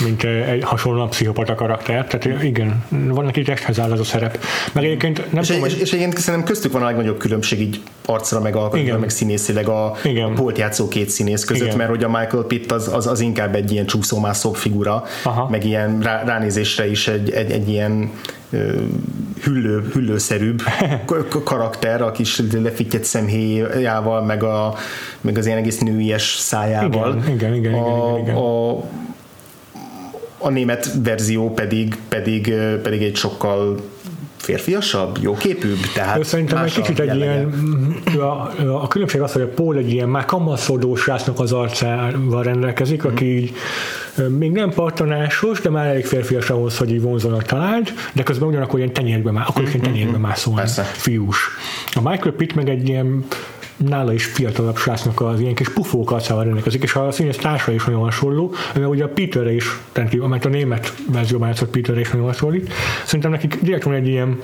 [0.00, 2.06] mint egy hasonló pszichopata karakter.
[2.06, 4.38] Tehát igen, van neki testhez áll az a szerep.
[4.72, 7.80] Meg egyébként nem és, tudom, és, és egyébként szerintem köztük van a legnagyobb különbség így
[8.06, 10.24] arcra, meg alkotásra, meg színészileg a, igen.
[10.24, 11.76] a Polt játszó két színész között, igen.
[11.76, 15.48] mert hogy a Michael Pitt az, az, az inkább egy ilyen csúszómászóbb figura, Aha.
[15.48, 18.10] meg ilyen rá, ránézésre is egy, egy, egy ilyen
[19.42, 20.62] hüllő, hüllőszerűbb
[21.44, 24.74] karakter, a kis lefittyett szemhéjával, meg, a,
[25.20, 27.16] meg az ilyen egész nőies szájával.
[27.16, 28.34] Igen, igen, igen, a, igen, igen.
[28.34, 28.82] A, a
[30.50, 33.76] német verzió pedig, pedig, pedig egy sokkal
[34.42, 37.54] férfiasabb, jóképűbb, tehát Szerintem egy kicsit egy ilyen,
[38.18, 43.04] a, a, különbség az, hogy a Paul egy ilyen már kamaszodó srácnak az arcával rendelkezik,
[43.04, 43.54] aki így
[44.28, 48.48] még nem partonásos, de már elég férfias ahhoz, hogy így vonzon a talált, de közben
[48.48, 51.48] ugyanakkor ilyen tenyérbe már, akkor ilyen tenyérbe mászol, fiús.
[51.92, 53.24] A Michael Pitt meg egy ilyen
[53.88, 57.84] nála is fiatalabb srácnak az ilyen kis pufók arcával rendelkezik, és a színész társa is
[57.84, 59.64] nagyon hasonló, mert ugye a Peterre is,
[60.28, 62.72] mert a német verzióban játszott Peterre is nagyon hasonlít.
[63.04, 64.40] Szerintem nekik direkt van egy ilyen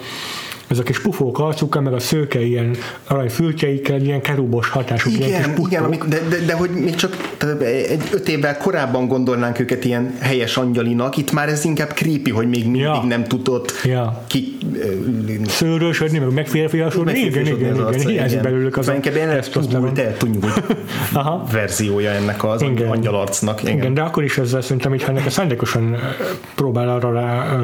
[0.68, 5.12] ez a kis pufók arcukkal, meg a szőke ilyen aranyfültjeikkel, ilyen kerubos hatások.
[5.12, 7.16] Igen, ilyen kis igen amik, de, de, de, hogy még csak
[7.60, 12.48] egy öt évvel korábban gondolnánk őket ilyen helyes angyalinak, itt már ez inkább creepy, hogy
[12.48, 13.02] még mindig ja.
[13.08, 14.24] nem tudott ja.
[14.26, 14.56] ki...
[15.46, 17.18] Szőrösödni, meg megférfiasodni.
[17.18, 20.62] Igen, igen, igen, igen, igen, hiányzik belőlük az inkább ilyen túlt, eltunyult
[21.52, 22.88] verziója ennek az igen.
[22.88, 23.62] angyalarcnak.
[23.62, 23.76] Igen.
[23.76, 25.96] igen, de akkor is ezzel szerintem, hogy ennek szándékosan
[26.54, 27.58] próbál arra rá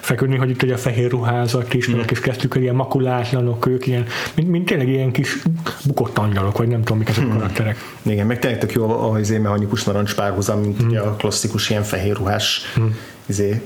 [0.00, 3.86] feküdni, hogy itt ugye a fehér ruházat is, mm angyalok, és kezdtük ilyen makulátlanok, ők
[3.86, 5.42] ilyen, mint, mint tényleg ilyen kis
[5.84, 7.36] bukott angyalok, vagy nem tudom, mik ezek a hmm.
[7.36, 7.76] karakterek.
[8.02, 10.96] Igen, meg tényleg tök jó az izé mechanikus narancs párhuzam, mint hmm.
[10.96, 12.96] a klasszikus ilyen fehér ruhás hmm.
[13.26, 13.62] izé,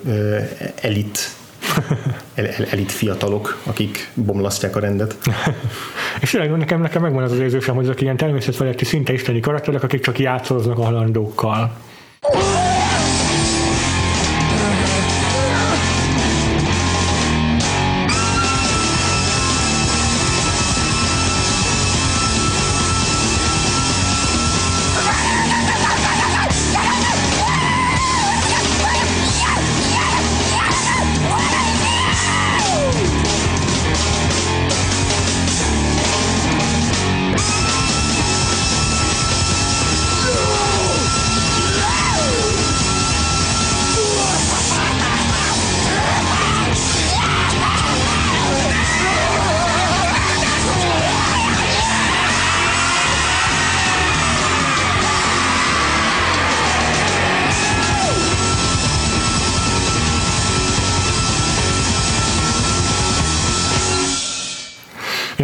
[0.81, 1.31] elit
[2.35, 5.17] el, el, elit fiatalok, akik bomlasztják a rendet.
[6.23, 9.83] és tényleg nekem, nekem megvan az az érzésem, hogy ezek ilyen természetfeletti szinte isteni karakterek,
[9.83, 11.77] akik csak játszoloznak a halandókkal.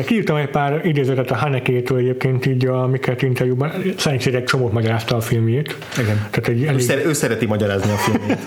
[0.07, 5.17] Kiírtam egy pár idézetet a Hanekétől egyébként így a Miket interjúban, szerint egy csomót magyarázta
[5.17, 5.77] a filmjét.
[5.99, 6.27] Igen.
[6.31, 6.81] Tehát egy elég...
[6.81, 8.39] ő, szer- ő szereti magyarázni a filmjét.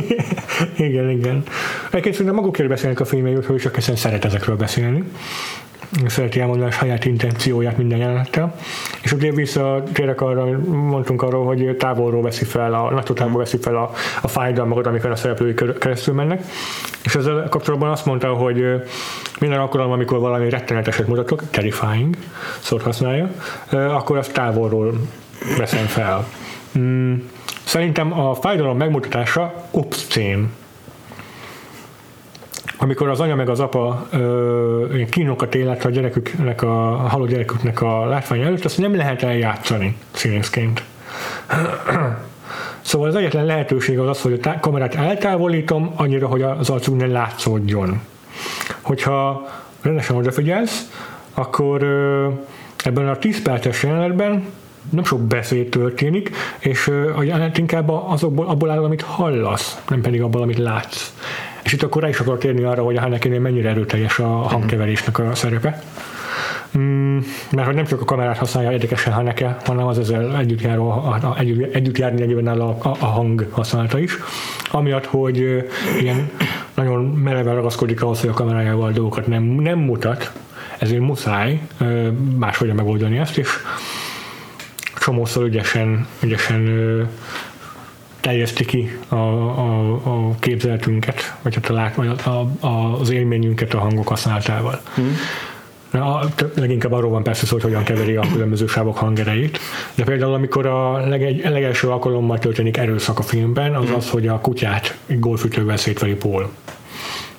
[0.90, 1.42] igen, igen.
[1.88, 5.04] Egyébként szerintem magukért beszélnek a filmjéről, és csak szeret ezekről beszélni
[6.06, 8.54] szereti elmondani a saját intencióját minden jelenettel.
[9.02, 13.76] És ugye visszatérek arra, mondtunk arról, hogy távolról veszi fel, a nagy távolról veszi fel
[13.76, 13.90] a,
[14.22, 16.42] a fájdalmakat, amikor a szereplői keresztül mennek.
[17.04, 18.64] És ezzel kapcsolatban azt mondta, hogy
[19.40, 22.16] minden alkalommal, amikor valami retteneteset mutatok, terrifying
[22.60, 23.30] szót használja,
[23.70, 24.92] akkor azt távolról
[25.58, 26.26] veszem fel.
[26.78, 27.14] Mm,
[27.64, 30.50] szerintem a fájdalom megmutatása obszcén
[32.78, 37.82] amikor az anya meg az apa ö, kínokat élet a gyereküknek, a, a haló gyereküknek
[37.82, 40.82] a látvány előtt, azt nem lehet eljátszani színészként.
[42.80, 47.06] Szóval az egyetlen lehetőség az az, hogy a kamerát eltávolítom annyira, hogy az arcuk ne
[47.06, 48.00] látszódjon.
[48.80, 49.48] Hogyha
[49.82, 50.90] rendesen odafigyelsz,
[51.34, 52.28] akkor ö,
[52.84, 54.44] ebben a 10 perces jelenetben
[54.90, 60.22] nem sok beszéd történik, és a jelenet inkább azokból, abból áll, amit hallasz, nem pedig
[60.22, 61.12] abból, amit látsz.
[61.66, 65.18] És itt akkor rá is akar térni arra, hogy a Hanekénél mennyire erőteljes a hangkeverésnek
[65.18, 65.82] a szerepe.
[66.78, 67.18] Mm,
[67.50, 71.18] mert hogy nem csak a kamerát használja érdekesen Haneke, hanem az ezzel együtt, járó, a,
[71.22, 74.16] a, együtt, együtt járni egyébként a, a, a hang használata is.
[74.70, 75.36] Amiatt, hogy
[76.00, 76.30] ilyen
[76.74, 80.32] nagyon mereven ragaszkodik ahhoz, hogy a kamerájával dolgokat nem, nem mutat,
[80.78, 81.60] ezért muszáj
[82.36, 83.48] máshogy megoldani ezt, és
[84.98, 86.62] csomószor ügyesen, ügyesen
[88.26, 93.78] terjeszti ki a, a, a képzeletünket, vagy hát a, lát, a, a, az élményünket a
[93.78, 94.80] hangok használatával.
[94.94, 95.16] Hmm.
[96.02, 96.24] A,
[96.54, 99.58] leginkább arról van persze szó, hogy hogyan keveri a különböző sávok hangerejét.
[99.94, 103.94] De például, amikor a legegy, legelső alkalommal történik erőszak a filmben, az hmm.
[103.94, 106.50] az, hogy a kutyát golfütővel szétveri Paul.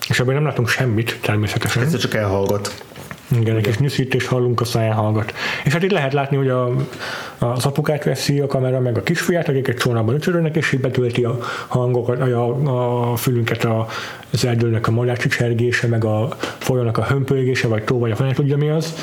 [0.09, 1.83] És ebben nem látunk semmit természetesen.
[1.83, 2.83] Ez csak elhallgat.
[3.31, 5.33] Igen, egy kis hallunk, a száján hallgat.
[5.65, 6.71] És hát itt lehet látni, hogy a,
[7.37, 11.23] az apukát veszi a kamera, meg a kisfiát, akik egy csónában öcsörölnek, és így betölti
[11.23, 13.87] a hangokat, a, a fülünket a,
[14.31, 18.33] az erdőnek a malácsi csergése, meg a folyónak a hömpölygése, vagy tó, vagy a fene
[18.33, 18.93] tudja mi az.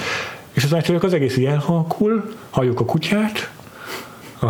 [0.53, 3.51] És aztán az egész ilyen halkul, halljuk a kutyát,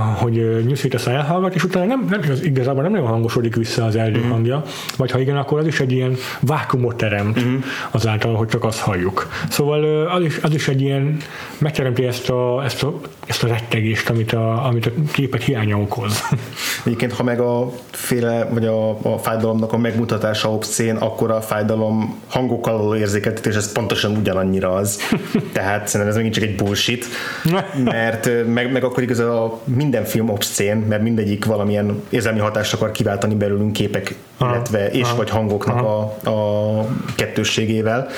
[0.00, 4.20] hogy nyűszítesz elhallgat, és utána nem, nem az igazából nem nagyon hangosodik vissza az erdő
[4.24, 4.30] mm.
[4.30, 4.62] hangja,
[4.96, 7.56] vagy ha igen, akkor az is egy ilyen vákumot teremt mm.
[7.90, 9.28] azáltal, hogy csak azt halljuk.
[9.48, 11.16] Szóval az is, az is egy ilyen
[11.58, 16.22] megteremti ezt a, ezt a, ezt a rettegést, amit a, amit a képek hiánya okoz.
[16.84, 22.20] Egyébként, ha meg a féle, vagy a, a fájdalomnak a megmutatása obszén, akkor a fájdalom
[22.28, 25.00] hangokkal való érzékeltetés, ez pontosan ugyanannyira az.
[25.52, 27.06] Tehát szerintem ez megint csak egy bullshit,
[27.84, 33.34] mert meg, meg akkor igazából minden film obszén, mert mindegyik valamilyen érzelmi hatást akar kiváltani
[33.34, 38.08] belőlünk képek, aha, illetve és aha, vagy hangoknak a, a kettősségével.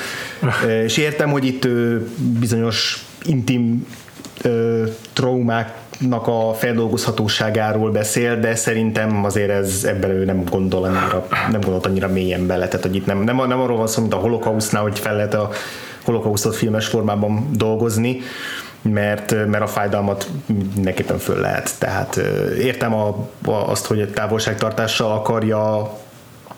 [0.85, 1.69] és értem, hogy itt
[2.39, 3.87] bizonyos intim
[5.13, 5.85] traumák
[6.25, 12.09] a feldolgozhatóságáról beszél, de szerintem azért ez ebben ő nem gondol annyira, nem gondolt annyira
[12.09, 14.99] mélyen bele, tehát hogy itt nem, nem, nem arról van szó, mint a holokausztnál, hogy
[14.99, 15.51] fel lehet a
[16.05, 18.21] holokausztot filmes formában dolgozni,
[18.93, 20.31] mert, mert a fájdalmat
[20.75, 21.79] mindenképpen föl lehet.
[21.79, 22.17] Tehát
[22.59, 23.09] értem a,
[23.45, 25.91] a, azt, hogy a távolságtartással akarja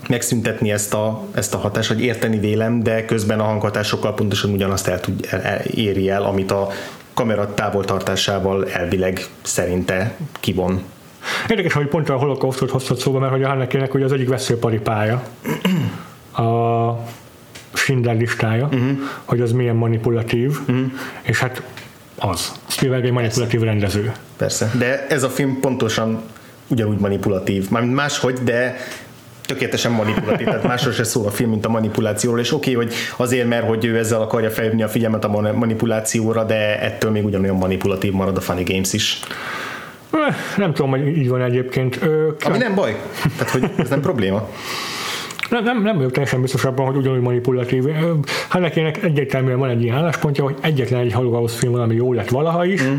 [0.08, 4.88] megszüntetni ezt a, ezt a hatást, hogy érteni vélem, de közben a hanghatásokkal pontosan ugyanazt
[4.88, 6.68] el tud, el, éri el, amit a
[7.14, 10.82] kamera távoltartásával elvileg szerinte kivon.
[11.48, 15.22] Érdekes, hogy pont a holokausztot hoztad szóba, mert hogy a Hannekének hogy az egyik veszőparipája
[16.32, 16.42] a
[17.72, 18.98] Schindler listája, uh-huh.
[19.24, 20.92] hogy az milyen manipulatív, uh-huh.
[21.22, 21.62] és hát
[22.18, 22.52] az.
[22.66, 23.66] Spielberg egy manipulatív Persze.
[23.66, 24.12] rendező.
[24.36, 26.22] Persze, de ez a film pontosan
[26.66, 27.70] ugyanúgy manipulatív.
[27.70, 28.76] Mármint máshogy, de
[29.46, 32.94] tökéletesen manipulatív, tehát másról se szól a film, mint a manipulációról, és oké, okay, hogy
[33.16, 37.56] azért, mert hogy ő ezzel akarja felhívni a figyelmet a manipulációra, de ettől még ugyanolyan
[37.56, 39.20] manipulatív marad a Funny Games is.
[40.56, 41.98] Nem tudom, hogy így van egyébként.
[42.02, 42.96] Ö, Ami nem baj,
[43.36, 44.48] tehát hogy ez nem probléma.
[45.50, 47.84] Nem, nem, nem vagyok teljesen biztos abban, hogy ugyanúgy manipulatív.
[48.48, 52.28] Hannekének egyértelműen van egy ilyen álláspontja, hogy egyetlen egy Holocaust film van, ami jó lett
[52.28, 52.96] valaha is, mm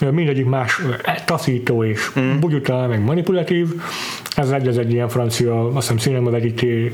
[0.00, 0.80] mindegyik más
[1.24, 2.38] taszító és mm.
[2.40, 3.68] bugyutál, meg manipulatív.
[4.36, 6.92] Ez egy, ez egy ilyen francia, azt hiszem cinemaverité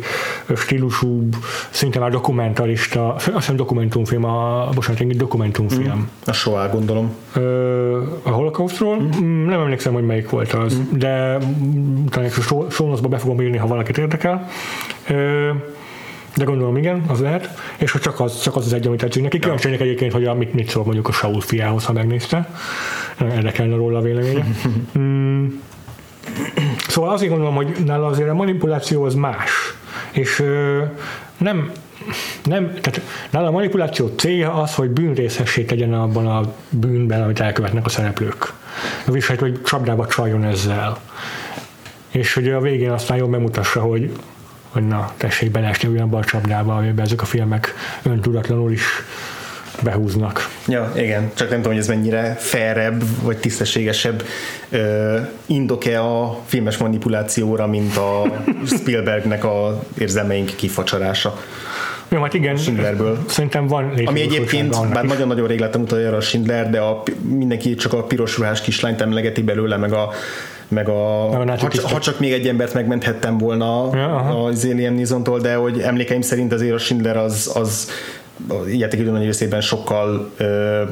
[0.57, 1.29] stílusú,
[1.71, 5.97] szinte már dokumentarista, azt hiszem dokumentumfilm, a, bocsánat, egy dokumentumfilm.
[5.97, 6.03] Mm.
[6.27, 7.15] A Shoah, gondolom.
[8.23, 8.97] A holocaustról?
[8.97, 9.47] Mm.
[9.47, 10.99] Nem emlékszem, hogy melyik volt az, mm.
[10.99, 11.39] de
[12.11, 14.49] talán a show be fogom írni, ha valakit érdekel.
[16.37, 17.59] De gondolom igen, az lehet.
[17.77, 19.39] És hogy csak az, csak az, az egy, amit tetszik neki.
[19.39, 19.79] Kíváncsi ja.
[19.79, 22.49] egyébként, hogy a, mit, mit szól mondjuk a Saul fiához, ha megnézte.
[23.21, 24.47] Érdekelne róla a véleménye.
[24.99, 25.47] mm.
[26.89, 29.51] Szóval azért gondolom, hogy nála azért a manipuláció az más.
[30.11, 30.83] És ö,
[31.39, 31.71] nem,
[32.45, 33.01] nem, tehát
[33.31, 38.53] nála a manipuláció célja az, hogy bűnrészessé tegyen abban a bűnben, amit elkövetnek a szereplők.
[39.07, 40.99] Vagyis hát, hogy csapdába csaljon ezzel.
[42.09, 44.13] És hogy a végén aztán jól bemutassa, hogy
[44.71, 48.85] hogy na, tessék beleesni ugyanabba a csapdába, amiben ezek a filmek öntudatlanul is
[49.83, 50.49] behúznak.
[50.69, 54.23] Ja, igen, csak nem tudom, hogy ez mennyire fairebb, vagy tisztességesebb
[54.71, 61.41] ö, indok-e a filmes manipulációra, mint a Spielbergnek a érzelmeink kifacsarása.
[62.09, 63.25] Jó, hát igen, Schindlerből.
[63.29, 67.93] szerintem van Ami egyébként, bár nagyon-nagyon rég lettem utoljára a Schindler, de a, mindenki csak
[67.93, 70.11] a piros ruhás kislányt emlegeti belőle, meg a
[70.71, 75.39] meg a, a ha, ha, csak még egy embert megmenthettem volna ja, az Alien Neeson-tól,
[75.39, 77.91] de hogy emlékeim szerint azért a Schindler az, az
[78.73, 80.83] játékidő nagy részében sokkal ö,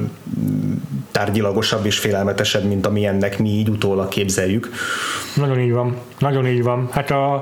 [1.11, 4.69] tárgyilagosabb és félelmetesebb, mint ami ennek mi így utólag képzeljük.
[5.35, 6.87] Nagyon így van, nagyon így van.
[6.91, 7.33] Hát a,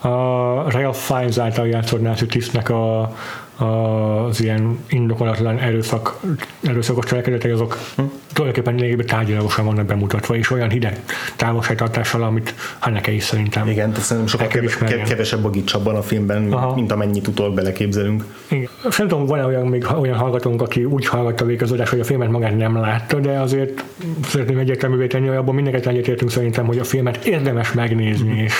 [0.00, 2.26] a Real Fiennes által játszott náci
[2.68, 3.14] a,
[3.56, 6.20] az ilyen indokolatlan erőszak,
[6.62, 8.02] erőszakos cselekedetek, azok hm?
[8.32, 11.00] tulajdonképpen lényegében tárgyilagosan vannak bemutatva, és olyan hideg
[11.36, 16.02] távolságtartással, amit Hanneke is szerintem Igen, tehát szerintem sokkal kev- kevesebb a gics abban a
[16.02, 16.74] filmben, Aha.
[16.74, 18.24] mint amennyit utólag beleképzelünk.
[18.48, 18.68] Igen.
[18.82, 22.04] Nem tudom, van-e olyan, még olyan hallgatónk, aki úgy hallgatta végig az adás, hogy a
[22.04, 23.84] filmet magát nem látta, de azért
[24.26, 28.36] szeretném egyértelművé tenni, hogy abban mindenket egyetértünk szerintem, hogy a filmet érdemes megnézni, mm.
[28.36, 28.54] és,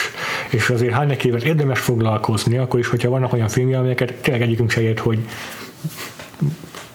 [0.50, 4.80] és azért Hannekével érdemes foglalkozni, akkor is, hogyha vannak olyan filmje, amelyeket tényleg egyikünk se
[4.86, 5.18] ért, hogy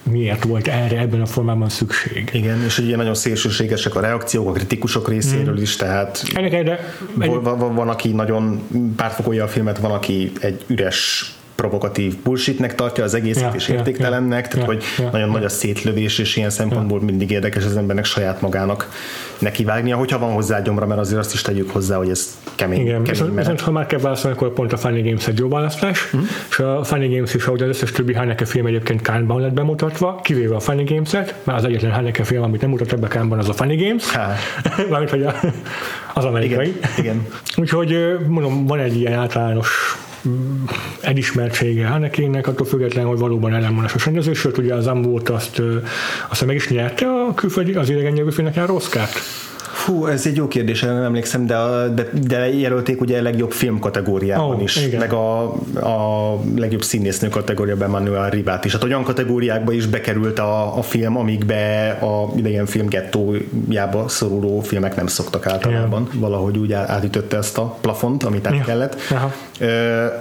[0.02, 2.30] miért volt erre ebben a formában szükség.
[2.32, 7.42] Igen, és ugye nagyon szélsőségesek a reakciók a kritikusok részéről is, tehát Ennek erre, van,
[7.42, 8.62] van, van, aki nagyon
[8.96, 14.44] pártfokolja a filmet, van, aki egy üres provokatív bullshitnek tartja az egészet, ja, és értéktelennek,
[14.44, 15.32] ja, tehát ja, hogy ja, nagyon ja.
[15.32, 17.04] nagy a szétlövés, és ilyen szempontból ja.
[17.04, 18.88] mindig érdekes az embernek saját magának
[19.38, 22.80] nekivágnia, hogyha van hozzá gyomra, mert azért azt is tegyük hozzá, hogy ez kemény.
[22.80, 26.10] Igen, kemény viszont, ha már kell válaszolni, akkor pont a Funny Games egy jó választás,
[26.16, 26.20] mm.
[26.50, 30.20] és a Funny Games is, ahogy az összes többi Haneke film egyébként Kánban lett bemutatva,
[30.22, 33.48] kivéve a Funny Games-et, mert az egyetlen Haneke film, amit nem mutat be Kánban, az
[33.48, 34.04] a Funny Games,
[34.90, 35.34] mármint, hogy a,
[36.14, 36.68] az amerikai.
[36.68, 37.26] Igen, igen.
[37.56, 39.96] Úgyhogy mondom, van egy ilyen általános
[41.00, 45.62] elismertsége Hanekének, attól függetlenül, hogy valóban ellenmondásos rendező, sőt ugye az Ambót azt,
[46.30, 49.20] azt meg is nyerte a külföldi, az idegen nyelvű filmnek jár Oscárt.
[49.82, 51.56] Fú, ez egy jó kérdés, nem emlékszem, de,
[51.94, 54.98] de, de jelölték ugye a legjobb film kategóriában oh, is, igen.
[54.98, 55.42] meg a,
[55.74, 58.72] a legjobb színésznő kategóriában Manuel Rivát is.
[58.72, 64.96] Hát olyan kategóriákba is bekerült a, a film, amikbe a idegen film gettójába szoruló filmek
[64.96, 66.08] nem szoktak általában.
[66.10, 66.20] Yeah.
[66.20, 68.66] Valahogy úgy átütötte ezt a plafont, amit át yeah.
[68.66, 68.96] kellett.
[69.10, 69.32] Aha.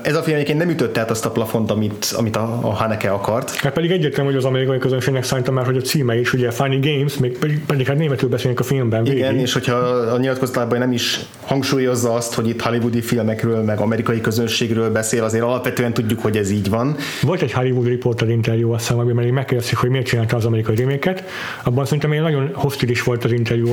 [0.03, 3.09] Ez a film egyébként nem ütötte át azt a plafont, amit, amit a, a Haneke
[3.09, 3.55] akart.
[3.55, 6.79] Hát pedig egyértelmű, hogy az amerikai közönségnek szánta már, hogy a címe is, ugye Funny
[6.79, 9.03] Games, még pedig, pedig hát németül beszélnek a filmben.
[9.03, 9.17] Végig.
[9.17, 14.21] Igen, és hogyha a nyilatkozatában nem is hangsúlyozza azt, hogy itt hollywoodi filmekről, meg amerikai
[14.21, 16.95] közönségről beszél, azért alapvetően tudjuk, hogy ez így van.
[17.21, 21.23] Volt egy Hollywood Reporter interjú, azt hiszem, amiben megkérdezik, hogy miért csinálta az amerikai reméket.
[21.63, 23.69] Abban szerintem egy nagyon hostilis volt az interjú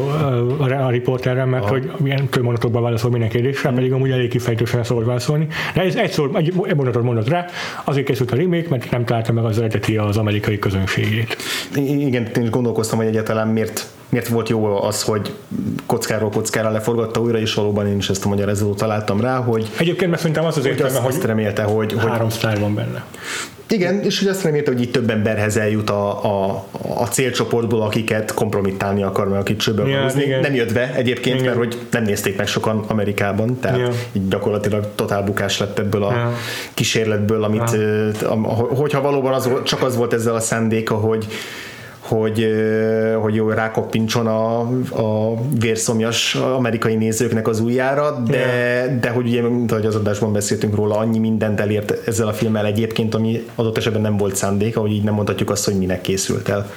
[0.59, 1.73] a riporterrel, mert Aha.
[1.73, 5.47] hogy milyen több mondatokban válaszol minden kérdésre, pedig amúgy elég kifejtősen szabad válaszolni.
[5.75, 7.47] De ez egy, szó, egy mondatot mondott rá,
[7.85, 11.37] azért készült a remake, mert nem találta meg az eredeti az amerikai közönségét.
[11.75, 15.33] Igen, én is gondolkoztam, hogy egyáltalán miért miért volt jó az, hogy
[15.87, 20.11] kockáról kockára leforgatta újra, és valóban én is ezt a magyarázatot találtam rá, hogy Egyébként
[20.11, 23.05] mert szerintem az az értelme, hogy, azt, remélte, hogy, hogy három sztár van benne.
[23.71, 28.35] Igen, és hogy azt remélte, hogy itt több emberhez eljut a, a, a célcsoportból, akiket
[28.35, 30.13] kompromittálni akar, meg akit csőbe ja.
[30.41, 31.47] Nem jött be egyébként, igen.
[31.47, 33.91] mert hogy nem nézték meg sokan Amerikában, tehát ja.
[34.13, 36.33] így gyakorlatilag totál bukás lett ebből a ja.
[36.75, 37.77] kísérletből, amit,
[38.21, 38.35] ja.
[38.75, 41.27] hogyha valóban az, csak az volt ezzel a szándéka, hogy
[42.09, 42.47] hogy,
[43.21, 44.61] hogy jó rákoppintson a,
[45.03, 49.01] a vérszomjas amerikai nézőknek az újjára, de, yeah.
[49.01, 52.67] de hogy ugye, mint ahogy az adásban beszéltünk róla, annyi mindent elért ezzel a filmmel
[52.67, 56.49] egyébként, ami adott esetben nem volt szándék, ahogy így nem mondhatjuk azt, hogy minek készült
[56.49, 56.71] el.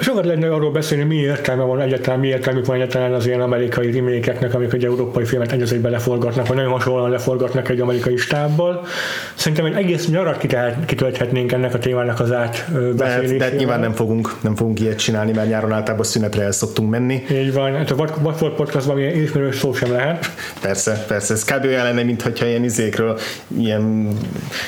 [0.00, 3.90] Sokat lenne arról beszélni, mi értelme van egyáltalán, mi értelmük van egyáltalán az ilyen amerikai
[3.90, 8.86] remékeknek, amik egy európai filmet egy egy leforgatnak, vagy nagyon hasonlóan leforgatnak egy amerikai stábbal.
[9.34, 10.46] Szerintem egy egész nyarat
[10.86, 13.38] kitölthetnénk ennek a témának az átbeszélésére.
[13.38, 16.90] De, de nyilván nem fogunk, nem fogunk ilyet csinálni, mert nyáron általában szünetre el szoktunk
[16.90, 17.22] menni.
[17.30, 20.26] Így van, hát a Watford podcastban ilyen ismerős szó sem lehet.
[20.60, 21.34] Persze, persze.
[21.34, 21.64] Ez kb.
[21.64, 23.18] olyan lenne, mintha ilyen izékről,
[23.58, 24.08] ilyen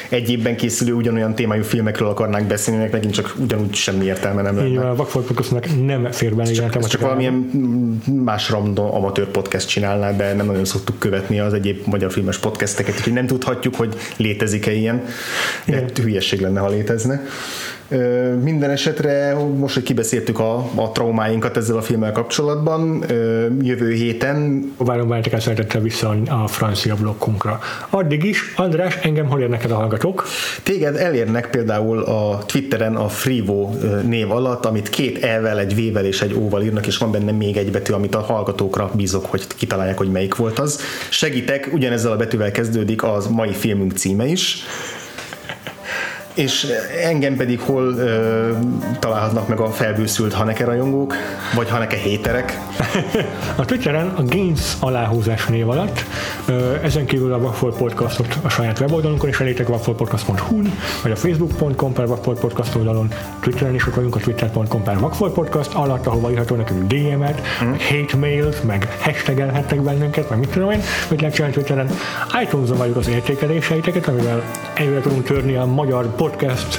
[0.09, 4.69] egy évben készülő ugyanolyan témájú filmekről akarnánk beszélni, megint csak ugyanúgy semmi értelme nem lenne.
[4.69, 7.35] Így van, Vagfolt Podcastnak nem fér bele csak, ez csak valamilyen
[8.25, 12.95] más random amatőr podcast csinálná, de nem nagyon szoktuk követni az egyéb magyar filmes podcasteket,
[12.97, 15.05] úgyhogy nem tudhatjuk, hogy létezik-e ilyen.
[15.67, 17.23] De hülyeség lenne, ha létezne.
[18.43, 23.05] Minden esetre most, hogy kibeszéltük a, a traumáinkat ezzel a filmmel kapcsolatban,
[23.63, 24.71] jövő héten...
[24.77, 27.59] Várom várjátok szeretettel vissza a francia blokkunkra.
[27.89, 30.25] Addig is, András, engem hol érnek el a hallgatók?
[30.63, 33.71] Téged elérnek például a Twitteren a Frivo
[34.07, 37.57] név alatt, amit két E-vel, egy V-vel és egy O-val írnak, és van benne még
[37.57, 40.81] egy betű, amit a hallgatókra bízok, hogy kitalálják, hogy melyik volt az.
[41.09, 44.65] Segítek, ugyanezzel a betűvel kezdődik az mai filmünk címe is
[46.35, 46.73] és
[47.03, 48.51] engem pedig hol ö,
[48.99, 51.15] találhatnak meg a felbőszült Haneke rajongók,
[51.55, 52.59] vagy Haneke héterek?
[53.57, 56.05] a Twitteren a Gains aláhúzás név alatt,
[56.47, 60.63] ö, ezen kívül a Waffle Podcastot a saját weboldalunkon is elétek wafflepodcast.hu
[61.03, 65.29] vagy a facebook.com per Waffle Podcast oldalon, Twitteren is ott vagyunk a twitter.com per Waffle
[65.29, 67.69] Podcast alatt, ahova írható nekünk DM-et, mm.
[67.69, 71.91] meg hate mails, meg hashtagelhettek bennünket, meg mit tudom én, mit lehet csinálni Twitteren.
[72.43, 74.43] iTunes-on vagyunk az értékeléseiteket, amivel
[74.75, 76.79] előre tudunk törni a magyar podcast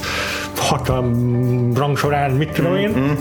[0.55, 2.89] hatalm rangsorán, mit tudom én.
[2.89, 3.13] Mm-hmm.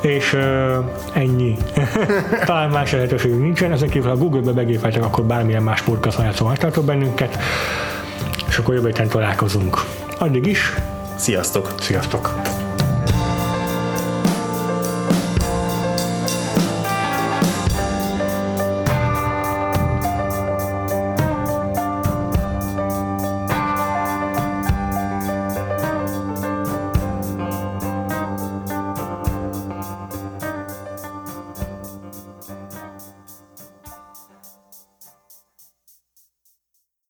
[0.00, 1.56] És uh, ennyi.
[2.46, 6.84] Talán más lehetőségünk nincsen, ezen kívül ha Google-be begépeltek, akkor bármilyen más podcast ajánló megtartok
[6.84, 7.38] bennünket,
[8.48, 9.84] és akkor jövő héten találkozunk.
[10.18, 10.74] Addig is.
[11.16, 11.74] Sziasztok!
[11.80, 12.59] Sziasztok!